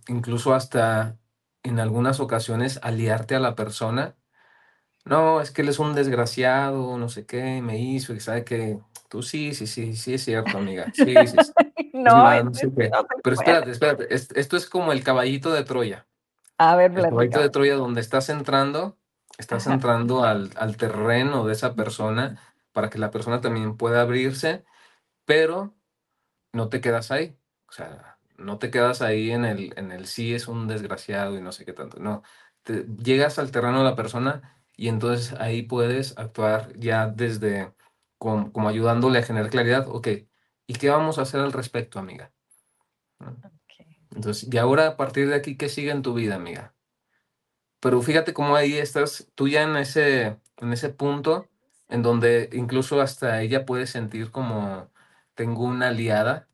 [0.08, 1.18] incluso hasta
[1.64, 4.16] en algunas ocasiones aliarte a la persona.
[5.06, 8.80] No, es que él es un desgraciado, no sé qué, me hizo, y sabe que
[9.10, 10.92] tú sí, sí, sí, sí es cierto, amiga.
[10.94, 11.38] Sí, sí,
[11.94, 12.90] No, más, no sé qué.
[12.90, 14.14] no Pero espérate, espérate.
[14.14, 16.06] es- Esto es como el caballito de Troya.
[16.58, 17.50] A ver, El caballito de.
[17.50, 18.98] Troya donde estás entrando,
[19.38, 19.76] estás Ajá.
[19.76, 22.40] entrando al, al terreno de esa persona
[22.74, 24.64] para que la persona también pueda abrirse,
[25.26, 25.74] pero
[26.54, 27.38] no te quedas ahí.
[27.68, 28.09] O sea,
[28.40, 31.66] no te quedas ahí en el, en el sí es un desgraciado y no sé
[31.66, 32.00] qué tanto.
[32.00, 32.24] No,
[32.64, 37.74] te, llegas al terreno de la persona y entonces ahí puedes actuar ya desde
[38.18, 39.88] com- como ayudándole a generar claridad.
[39.90, 40.08] Ok,
[40.68, 42.32] ¿y qué vamos a hacer al respecto, amiga?
[44.12, 46.74] Entonces, y ahora a partir de aquí, ¿qué sigue en tu vida, amiga?
[47.80, 51.48] Pero fíjate cómo ahí estás tú ya en ese en ese punto
[51.88, 54.90] en donde incluso hasta ella puede sentir como
[55.36, 56.48] tengo una aliada,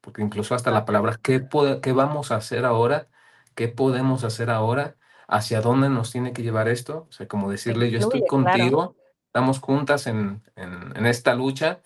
[0.00, 1.46] porque incluso hasta la palabra, ¿qué
[1.82, 3.08] qué vamos a hacer ahora?
[3.54, 4.96] ¿Qué podemos hacer ahora?
[5.28, 7.06] ¿Hacia dónde nos tiene que llevar esto?
[7.08, 8.96] O sea, como decirle, yo estoy contigo,
[9.26, 11.80] estamos juntas en en en esta lucha,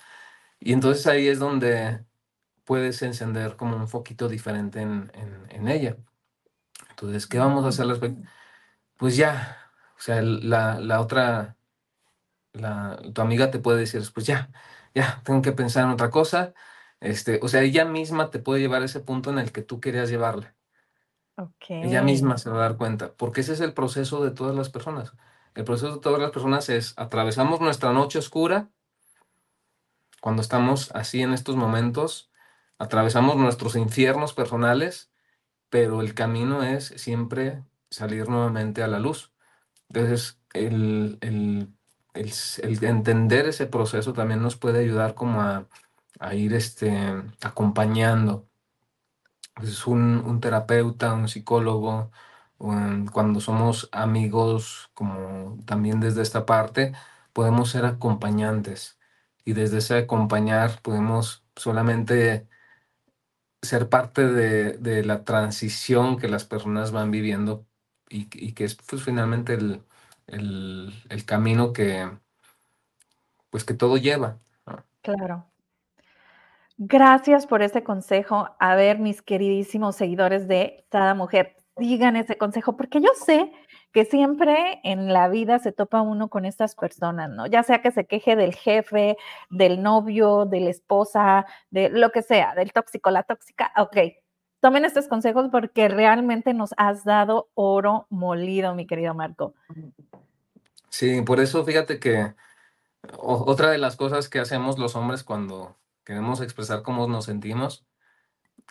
[0.61, 2.05] y entonces ahí es donde
[2.65, 5.97] puedes encender como un foquito diferente en en en ella.
[6.91, 7.87] Entonces, ¿qué vamos a hacer?
[8.97, 9.59] Pues ya,
[9.99, 11.57] o sea, la la otra
[12.53, 14.51] la tu amiga te puede decir pues ya,
[14.95, 16.55] ya, tengo que pensar en otra cosa,
[17.05, 19.81] este, o sea, ella misma te puede llevar a ese punto en el que tú
[19.81, 20.57] querías llevarla.
[21.81, 22.03] Ella okey.
[22.03, 25.13] misma se va a dar cuenta, porque ese es el proceso de todas las personas.
[25.55, 28.71] El proceso de todas las personas es atravesamos nuestra noche oscura
[30.21, 32.31] cuando estamos así en estos momentos,
[32.79, 35.13] atravesamos nuestros infiernos personales,
[35.71, 39.35] pero el camino es siempre salir nuevamente a la luz.
[39.91, 41.75] Entonces, el, el,
[42.15, 42.33] el
[42.63, 45.69] el entender ese proceso también nos puede ayudar como a,
[46.25, 46.91] a ir este,
[47.43, 48.49] acompañando.
[49.63, 52.11] Es un, un terapeuta, un psicólogo,
[53.13, 56.93] cuando somos amigos, como también desde esta parte,
[57.33, 58.99] podemos ser acompañantes.
[59.45, 62.49] Y desde ese acompañar podemos solamente
[63.63, 67.67] ser parte de, de la transición que las personas van viviendo
[68.09, 69.83] y, que es pues finalmente el,
[70.27, 72.11] el, el camino que
[73.51, 74.39] pues que todo lleva.
[75.03, 75.54] Claro.
[76.77, 78.49] Gracias por ese consejo.
[78.59, 83.53] A ver, mis queridísimos seguidores de Sada Mujer, sigan ese consejo, porque yo sé
[83.93, 87.47] que siempre en la vida se topa uno con estas personas, ¿no?
[87.47, 89.17] Ya sea que se queje del jefe,
[89.51, 93.73] del novio, de la esposa, de lo que sea, del tóxico, la tóxica.
[93.77, 93.97] Ok,
[94.59, 99.55] tomen estos consejos porque realmente nos has dado oro molido, mi querido Marco.
[100.89, 102.35] Sí, por eso fíjate que
[103.19, 107.87] otra de las cosas que hacemos los hombres cuando queremos expresar cómo nos sentimos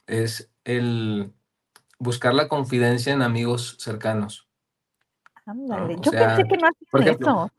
[0.08, 1.34] es el
[2.00, 4.48] buscar la confidencia en amigos cercanos,
[5.46, 7.52] yo pensé que no por hacían ejemplo, eso.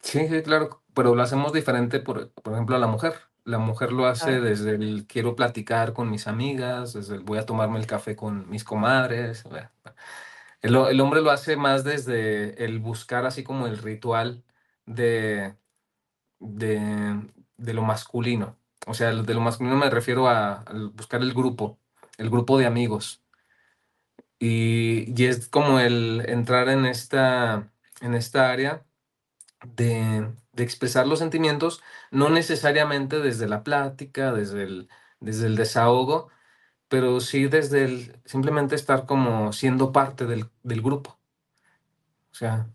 [0.00, 3.14] Sí, sí, claro, pero lo hacemos diferente, por, por ejemplo, a la mujer.
[3.44, 7.46] La mujer lo hace desde el quiero platicar con mis amigas, desde el voy a
[7.46, 9.44] tomarme el café con mis comadres.
[10.62, 14.44] El, el hombre lo hace más desde el buscar así como el ritual
[14.84, 15.54] de,
[16.38, 18.59] de, de lo masculino.
[18.86, 21.78] O sea, de lo masculino me refiero a, al buscar el grupo,
[22.18, 23.22] el grupo de amigos.
[24.38, 27.70] Y, y es como el entrar en esta,
[28.00, 28.86] en esta área
[29.66, 34.88] de, de expresar los sentimientos, no necesariamente desde la plática, desde el,
[35.20, 36.30] desde el desahogo,
[36.88, 41.18] pero sí desde el simplemente estar como siendo parte del, del grupo.
[42.32, 42.68] O sea,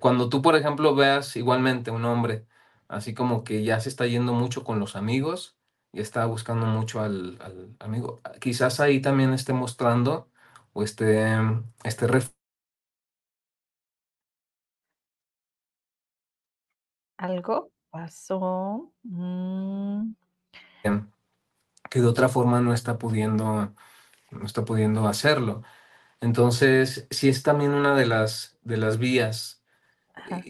[0.00, 2.46] cuando tú, por ejemplo, veas igualmente un hombre
[2.90, 5.56] así como que ya se está yendo mucho con los amigos
[5.92, 10.30] y está buscando mucho al, al amigo, quizás ahí también esté mostrando
[10.74, 11.28] o esté,
[11.84, 12.32] esté ref-
[17.18, 18.92] ¿Algo pasó?
[19.04, 20.12] Mm,
[21.90, 23.74] que de otra forma no está pudiendo,
[24.30, 25.62] no está pudiendo hacerlo.
[26.20, 29.64] Entonces, sí es también una de las, de las vías.
[30.14, 30.40] ajá,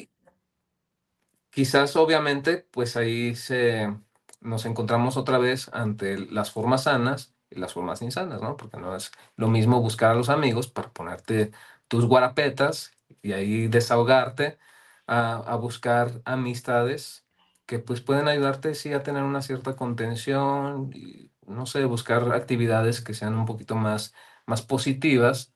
[1.51, 3.94] quizás, obviamente, pues ahí se,
[4.40, 8.57] nos encontramos otra vez ante las formas sanas y las formas insanas, ¿no?
[8.57, 11.53] Porque no es lo mismo buscar a los amigos para ponerte
[11.88, 12.92] tus guarapetas
[13.22, 14.59] y ahí desahogarte,
[15.07, 17.26] a, a buscar amistades
[17.66, 23.01] que pues pueden ayudarte, sí, a tener una cierta contención y, no sé, buscar actividades
[23.01, 24.14] que sean un poquito más,
[24.46, 25.55] más positivas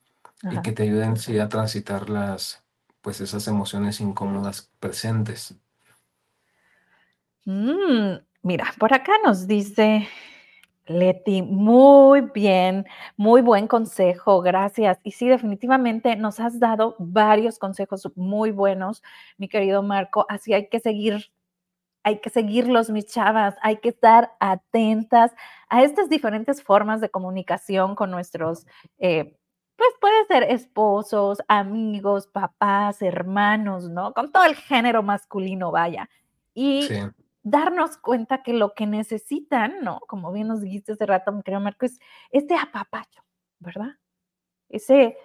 [0.49, 2.65] y que te ayuden, sí, a transitar las,
[3.01, 5.57] pues esas emociones incómodas presentes.
[7.47, 10.09] Mm, mira, por acá nos dice
[10.87, 12.87] Leti, muy bien,
[13.17, 14.99] muy buen consejo, gracias.
[15.05, 19.03] Y sí, definitivamente nos has dado varios consejos muy buenos,
[19.39, 20.27] mi querido Marco.
[20.29, 21.33] Así hay que seguir,
[22.05, 25.33] hay que seguirlos, mis chavas, hay que estar atentas
[25.69, 28.67] a estas diferentes formas de comunicación con nuestros,
[28.99, 29.37] eh,
[29.77, 34.15] pues puede ser esposos, amigos, papás, hermanos, ¿no?
[34.15, 36.09] Con todo el género masculino, vaya.
[36.55, 36.89] Sí.
[37.45, 40.01] Darnos cuenta que lo que necesitan, ¿no?
[40.01, 43.23] Como bien nos dijiste hace rato, querido Marco, es este apapacho,
[43.61, 43.99] ¿verdad?
[44.69, 45.17] Ese,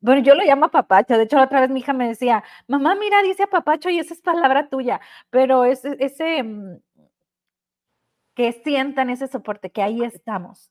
[0.00, 1.16] bueno, yo lo llamo apapacho.
[1.16, 4.14] De hecho, la otra vez mi hija me decía, mamá, mira, dice apapacho y esa
[4.14, 6.76] es palabra tuya, pero ese, ese mm,
[8.34, 10.70] que sientan ese soporte, que ahí estamos.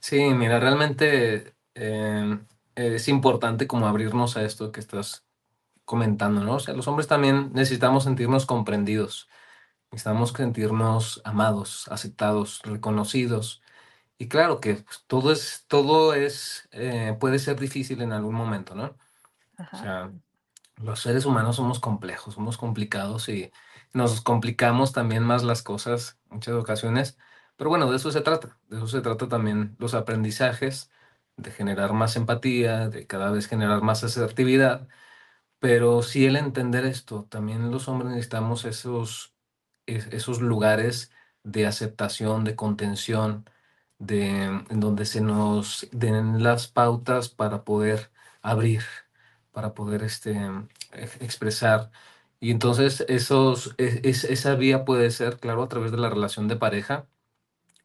[0.00, 5.27] Sí, mira, realmente em, es importante como abrirnos a esto que estás
[5.88, 6.56] comentando, ¿no?
[6.56, 9.28] O sea, los hombres también necesitamos sentirnos comprendidos,
[9.92, 13.62] necesitamos sentirnos amados, aceptados, reconocidos.
[14.18, 18.74] Y claro que pues, todo es, todo es, eh, puede ser difícil en algún momento,
[18.76, 18.86] ¿no?
[18.86, 18.96] O
[19.58, 20.12] Ajá, sea,
[20.76, 23.52] los seres humanos somos complejos, somos complicados y
[23.92, 27.18] nos complicamos también más las cosas muchas ocasiones.
[27.56, 28.58] Pero bueno, de eso se trata.
[28.68, 30.90] De eso se trata también los aprendizajes,
[31.36, 34.88] de generar más empatía, de cada vez generar más asertividad.
[35.60, 39.34] Pero sí el entender esto, también los hombres necesitamos esos,
[39.86, 41.10] es- esos lugares
[41.44, 43.48] de aceptación, de contención,
[43.98, 48.82] de, en donde se nos den las pautas para poder abrir,
[49.52, 50.36] para poder este,
[50.92, 51.90] ex- expresar.
[52.40, 56.46] Y entonces esos, es- es- esa vía puede ser, claro, a través de la relación
[56.48, 57.08] de pareja,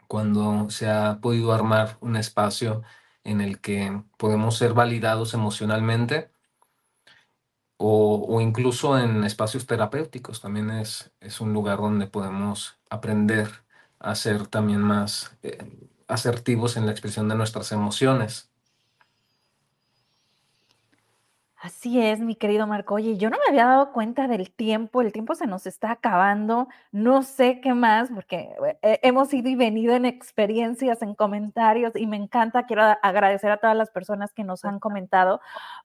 [0.07, 2.83] cuando se ha podido armar un espacio
[3.23, 6.31] en el que podemos ser validados emocionalmente
[7.77, 10.41] o, incluso en espacios terapéuticos.
[10.41, 13.49] También es, es un lugar donde podemos aprender
[13.99, 15.57] a ser también más eh,
[16.07, 18.52] asertivos en la expresión de nuestras emociones.
[21.63, 22.95] Así es, mi querido Marco.
[22.95, 26.67] Oye, yo no me había dado cuenta del tiempo, el tiempo se nos está acabando,
[26.91, 28.49] no sé qué más, porque
[28.81, 33.61] eh, hemos ido y venido en experiencias, en comentarios, y me encanta, quiero agradecer a
[33.61, 35.39] todas las personas que nos han comentado,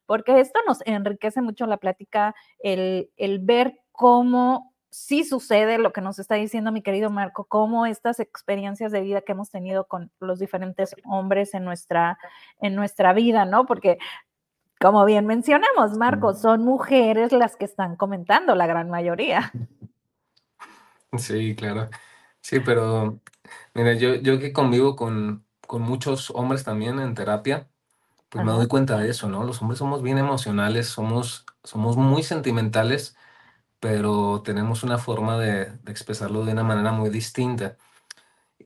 [0.05, 6.01] porque esto nos enriquece mucho la plática, el, el ver cómo sí sucede lo que
[6.01, 10.11] nos está diciendo mi querido Marco, cómo estas experiencias de vida que hemos tenido con
[10.19, 12.19] los diferentes hombres en nuestra,
[12.61, 13.67] en nuestra vida, ¿no?
[13.67, 13.99] Porque
[14.81, 19.53] como bien mencionamos, Marco, son mujeres las que están comentando, la gran mayoría.
[21.17, 21.89] Sí, claro.
[22.41, 23.21] Sí, pero
[23.75, 27.69] mira, yo, yo que convivo con, con muchos hombres también en terapia,
[28.31, 29.45] pues me doy cuenta de eso, ¿no?
[29.45, 33.17] Los hombres somos bien emocionales, somos, somos muy sentimentales,
[33.81, 37.79] pero tenemos una forma de, de expresarlo de una manera muy distinta.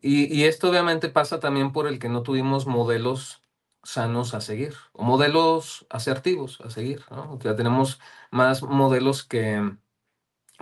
[0.02, 3.41] Y, y esto obviamente pasa también por el que no tuvimos modelos
[3.82, 7.04] sanos a seguir, o modelos asertivos a seguir,
[7.40, 9.76] sea, tenemos más modelos que,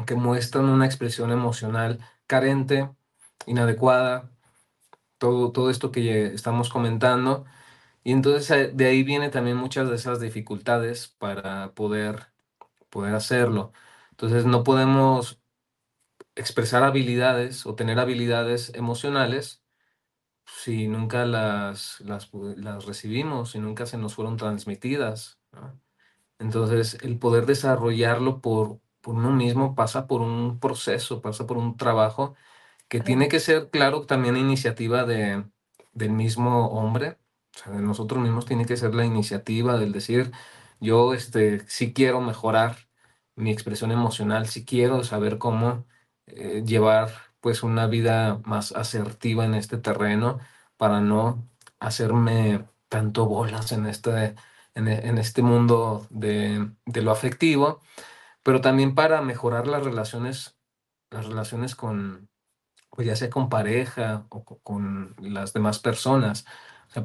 [0.07, 2.91] que muestran una expresión emocional carente,
[3.47, 4.31] inadecuada,
[5.19, 7.47] todo, todo esto que estamos comentando.
[8.05, 12.33] Y entonces eh, de ahí viene también muchas de esas dificultades para poder,
[12.91, 13.73] poder hacerlo.
[14.13, 15.41] Entonces no podemos
[16.35, 19.60] expresar habilidades o tener habilidades emocionales
[20.59, 25.41] si nunca las, las, las recibimos, si nunca se nos fueron transmitidas.
[25.53, 25.81] ¿no?
[26.39, 31.77] Entonces, el poder desarrollarlo por, por uno mismo pasa por un proceso, pasa por un
[31.77, 32.35] trabajo
[32.89, 35.45] que tiene que ser, claro, también iniciativa de,
[35.93, 37.19] del mismo hombre,
[37.55, 40.33] o sea, de nosotros mismos tiene que ser la iniciativa del decir,
[40.81, 42.89] yo este, sí quiero mejorar
[43.37, 45.87] mi expresión emocional, sí quiero saber cómo
[46.27, 47.11] eh, llevar
[47.41, 50.41] pues una vida más asertiva en este terreno
[50.77, 51.49] para no
[51.81, 54.35] hacerme tanto bolas en este,
[54.75, 57.81] en, en este mundo de, de lo afectivo,
[58.43, 60.59] pero también para mejorar las relaciones,
[61.11, 62.29] las relaciones con,
[62.91, 66.45] pues ya sea con pareja o con las demás personas.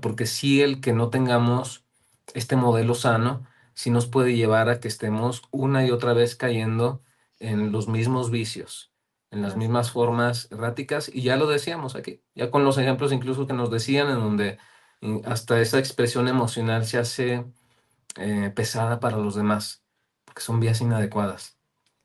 [0.02, 1.86] Porque si el que no tengamos
[2.34, 7.04] este modelo sano, sí nos puede llevar a que estemos una y otra vez cayendo
[7.40, 8.94] en los mismos vicios,
[9.32, 11.10] en las mismas formas erráticas.
[11.14, 14.58] Y ya lo decíamos aquí, ya con los ejemplos incluso que nos decían, en donde
[15.26, 17.46] hasta esa expresión emocional se hace
[18.18, 19.84] eh, pesada para los demás,
[20.26, 21.58] porque son vías inadecuadas.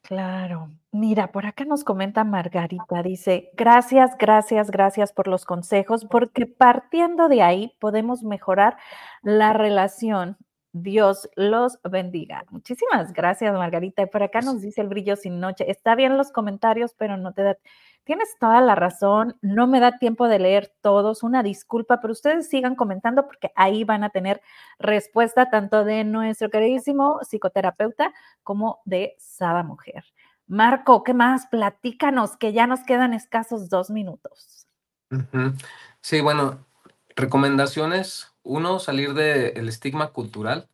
[0.03, 0.71] Claro.
[0.93, 7.29] Mira, por acá nos comenta Margarita, dice, gracias, gracias, gracias por los consejos, porque partiendo
[7.29, 8.77] de ahí podemos mejorar
[9.23, 10.37] la relación.
[10.73, 12.45] Dios los bendiga.
[12.51, 14.03] Muchísimas gracias, Margarita.
[14.03, 15.71] Y por acá nos dice el brillo sin noche.
[15.71, 17.57] Está bien los comentarios, pero no te da
[18.05, 22.49] Tienes toda la razón, no me da tiempo de leer todos, una disculpa, pero ustedes
[22.49, 24.41] sigan comentando porque ahí van a tener
[24.79, 28.12] respuesta tanto de nuestro queridísimo psicoterapeuta
[28.43, 30.05] como de Sada Mujer.
[30.47, 31.47] Marco, ¿qué más?
[31.47, 34.66] Platícanos, que ya nos quedan escasos dos minutos.
[36.01, 36.66] Sí, bueno,
[37.14, 38.30] recomendaciones.
[38.43, 40.68] Uno, salir del estigma cultural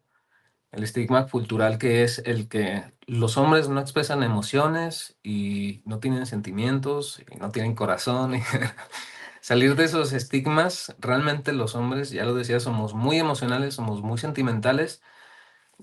[0.76, 6.26] el estigma cultural que es el que los hombres no expresan emociones y no tienen
[6.26, 8.34] sentimientos y no tienen corazón.
[9.40, 14.18] Salir de esos estigmas, realmente los hombres, ya lo decía, somos muy emocionales, somos muy
[14.18, 15.02] sentimentales,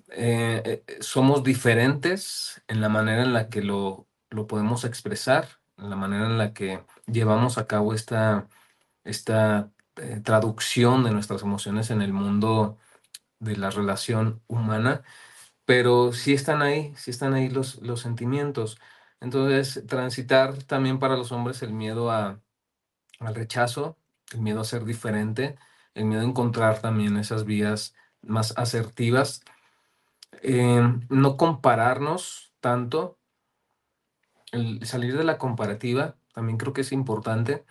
[0.09, 5.89] eh, eh, somos diferentes en la manera en la que lo, lo, podemos expresar, en
[5.89, 8.47] la manera en la que llevamos a cabo esta,
[9.05, 12.77] esta eh, traducción de nuestras emociones en el mundo
[13.39, 15.03] de la relación humana,
[15.65, 18.79] pero sí están ahí, sí están ahí los, los sentimientos.
[19.21, 22.41] Entonces, transitar también para los hombres el miedo a,
[23.19, 23.97] al rechazo,
[24.33, 25.57] el miedo a ser diferente,
[25.95, 29.41] el miedo a encontrar también esas vías más asertivas,
[30.41, 33.17] em, no compararnos tanto,
[34.51, 37.65] el salir de la comparativa también creo que es importante,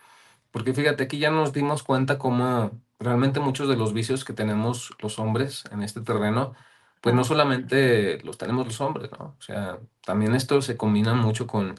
[0.52, 4.92] porque fíjate, aquí ya nos dimos cuenta cómo realmente muchos de los vicios que tenemos
[5.00, 6.54] los hombres en este terreno,
[7.00, 9.36] pues no solamente los tenemos los hombres, ¿no?
[9.38, 11.74] O sea, también esto se combina mucho con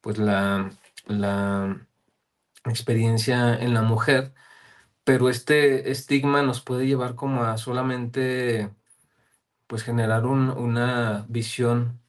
[0.00, 0.70] pues la,
[1.06, 1.86] la
[2.66, 4.34] experiencia en la mujer,
[5.04, 8.70] pero este estigma nos puede llevar como a solamente
[9.66, 12.00] pues generar una visión,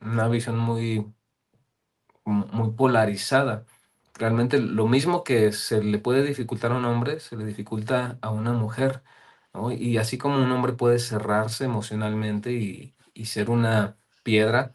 [0.00, 1.12] una visión muy,
[2.24, 3.66] muy polarizada
[4.18, 8.30] realmente lo mismo que se le puede dificultar a un hombre, se le dificulta a
[8.30, 9.02] una mujer.
[9.78, 12.94] Y así como un hombre puede cerrarse emocionalmente y,
[13.24, 14.72] ser una piedra,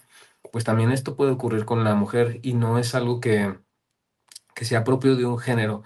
[0.51, 3.57] pues también esto puede ocurrir con la mujer y no es algo que,
[4.55, 5.83] que sea propio de un género.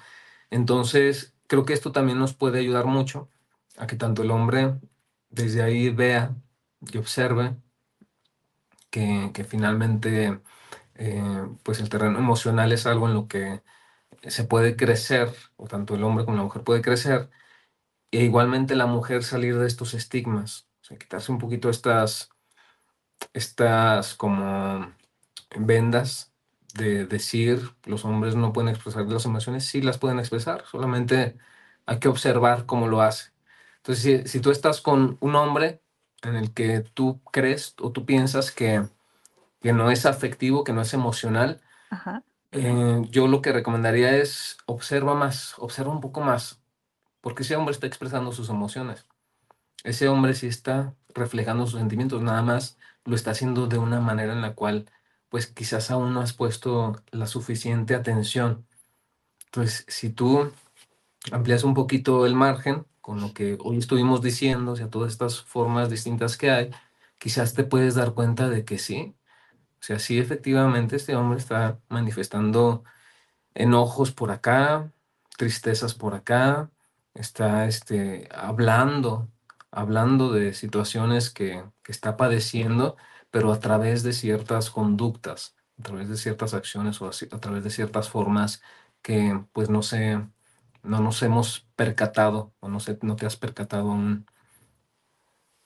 [0.52, 3.30] Entonces, creo que esto también nos puede ayudar mucho
[3.78, 4.76] a que tanto el hombre
[5.30, 6.36] desde ahí vea
[6.82, 7.58] y observe
[8.90, 10.42] que, que finalmente
[10.98, 13.64] eh, pues el terreno emocional es algo en lo que
[14.24, 17.30] se puede crecer, o tanto el hombre como la mujer puede crecer,
[18.12, 22.30] e igualmente la mujer salir de estos estigmas, o quitarse un poquito estas,
[23.34, 24.94] estas como
[25.58, 26.34] vendas
[26.74, 31.38] de decir los hombres no pueden expresar las emociones, sí las pueden expresar, solamente
[31.86, 33.32] hay que observar cómo lo hace.
[33.78, 35.82] Entonces, si tú estás con un hombre
[36.24, 38.88] en el que tú crees o tú piensas que
[39.62, 41.62] que no es afectivo, que no es emocional,
[42.52, 46.62] eh, yo lo que recomendaría es observa más, observa un poco más,
[47.22, 49.06] porque ese hombre está expresando sus emociones.
[49.84, 54.34] Ese hombre sí está reflejando sus sentimientos, nada más lo está haciendo de una manera
[54.34, 54.90] en la cual
[55.30, 58.66] pues quizás aún no has puesto la suficiente atención.
[59.46, 60.52] Entonces, si tú
[61.32, 65.42] amplias un poquito el margen con lo que hoy estuvimos diciendo, o sea, todas estas
[65.42, 66.72] formas distintas que hay,
[67.18, 69.16] quizás te puedes dar cuenta de que sí,
[69.80, 72.84] o sea, sí, efectivamente, este hombre está manifestando
[73.56, 74.92] enojos por acá,
[75.38, 76.72] tristezas por acá,
[77.14, 79.30] está este, hablando,
[79.72, 82.98] hablando de situaciones que, que está padeciendo,
[83.32, 87.70] pero a través de ciertas conductas, a través de ciertas acciones o a, través de
[87.70, 88.62] ciertas formas
[89.02, 90.28] que pues no sé,
[90.84, 94.26] no nos hemos percatado o no, sé, no te has percatado aún.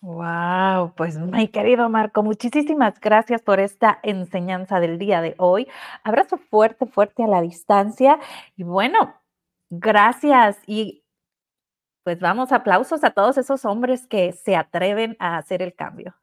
[0.03, 5.67] Wow, pues mi querido Marco, muchísimas gracias por esta enseñanza del día de hoy.
[6.03, 8.19] Abrazo fuerte, fuerte a la distancia
[8.55, 9.13] y bueno,
[9.69, 11.03] gracias y
[12.03, 16.15] Pues vamos, aplausos a todos esos hombres que se atreven a hacer el cambio.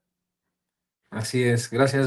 [1.11, 2.07] Así es, gracias.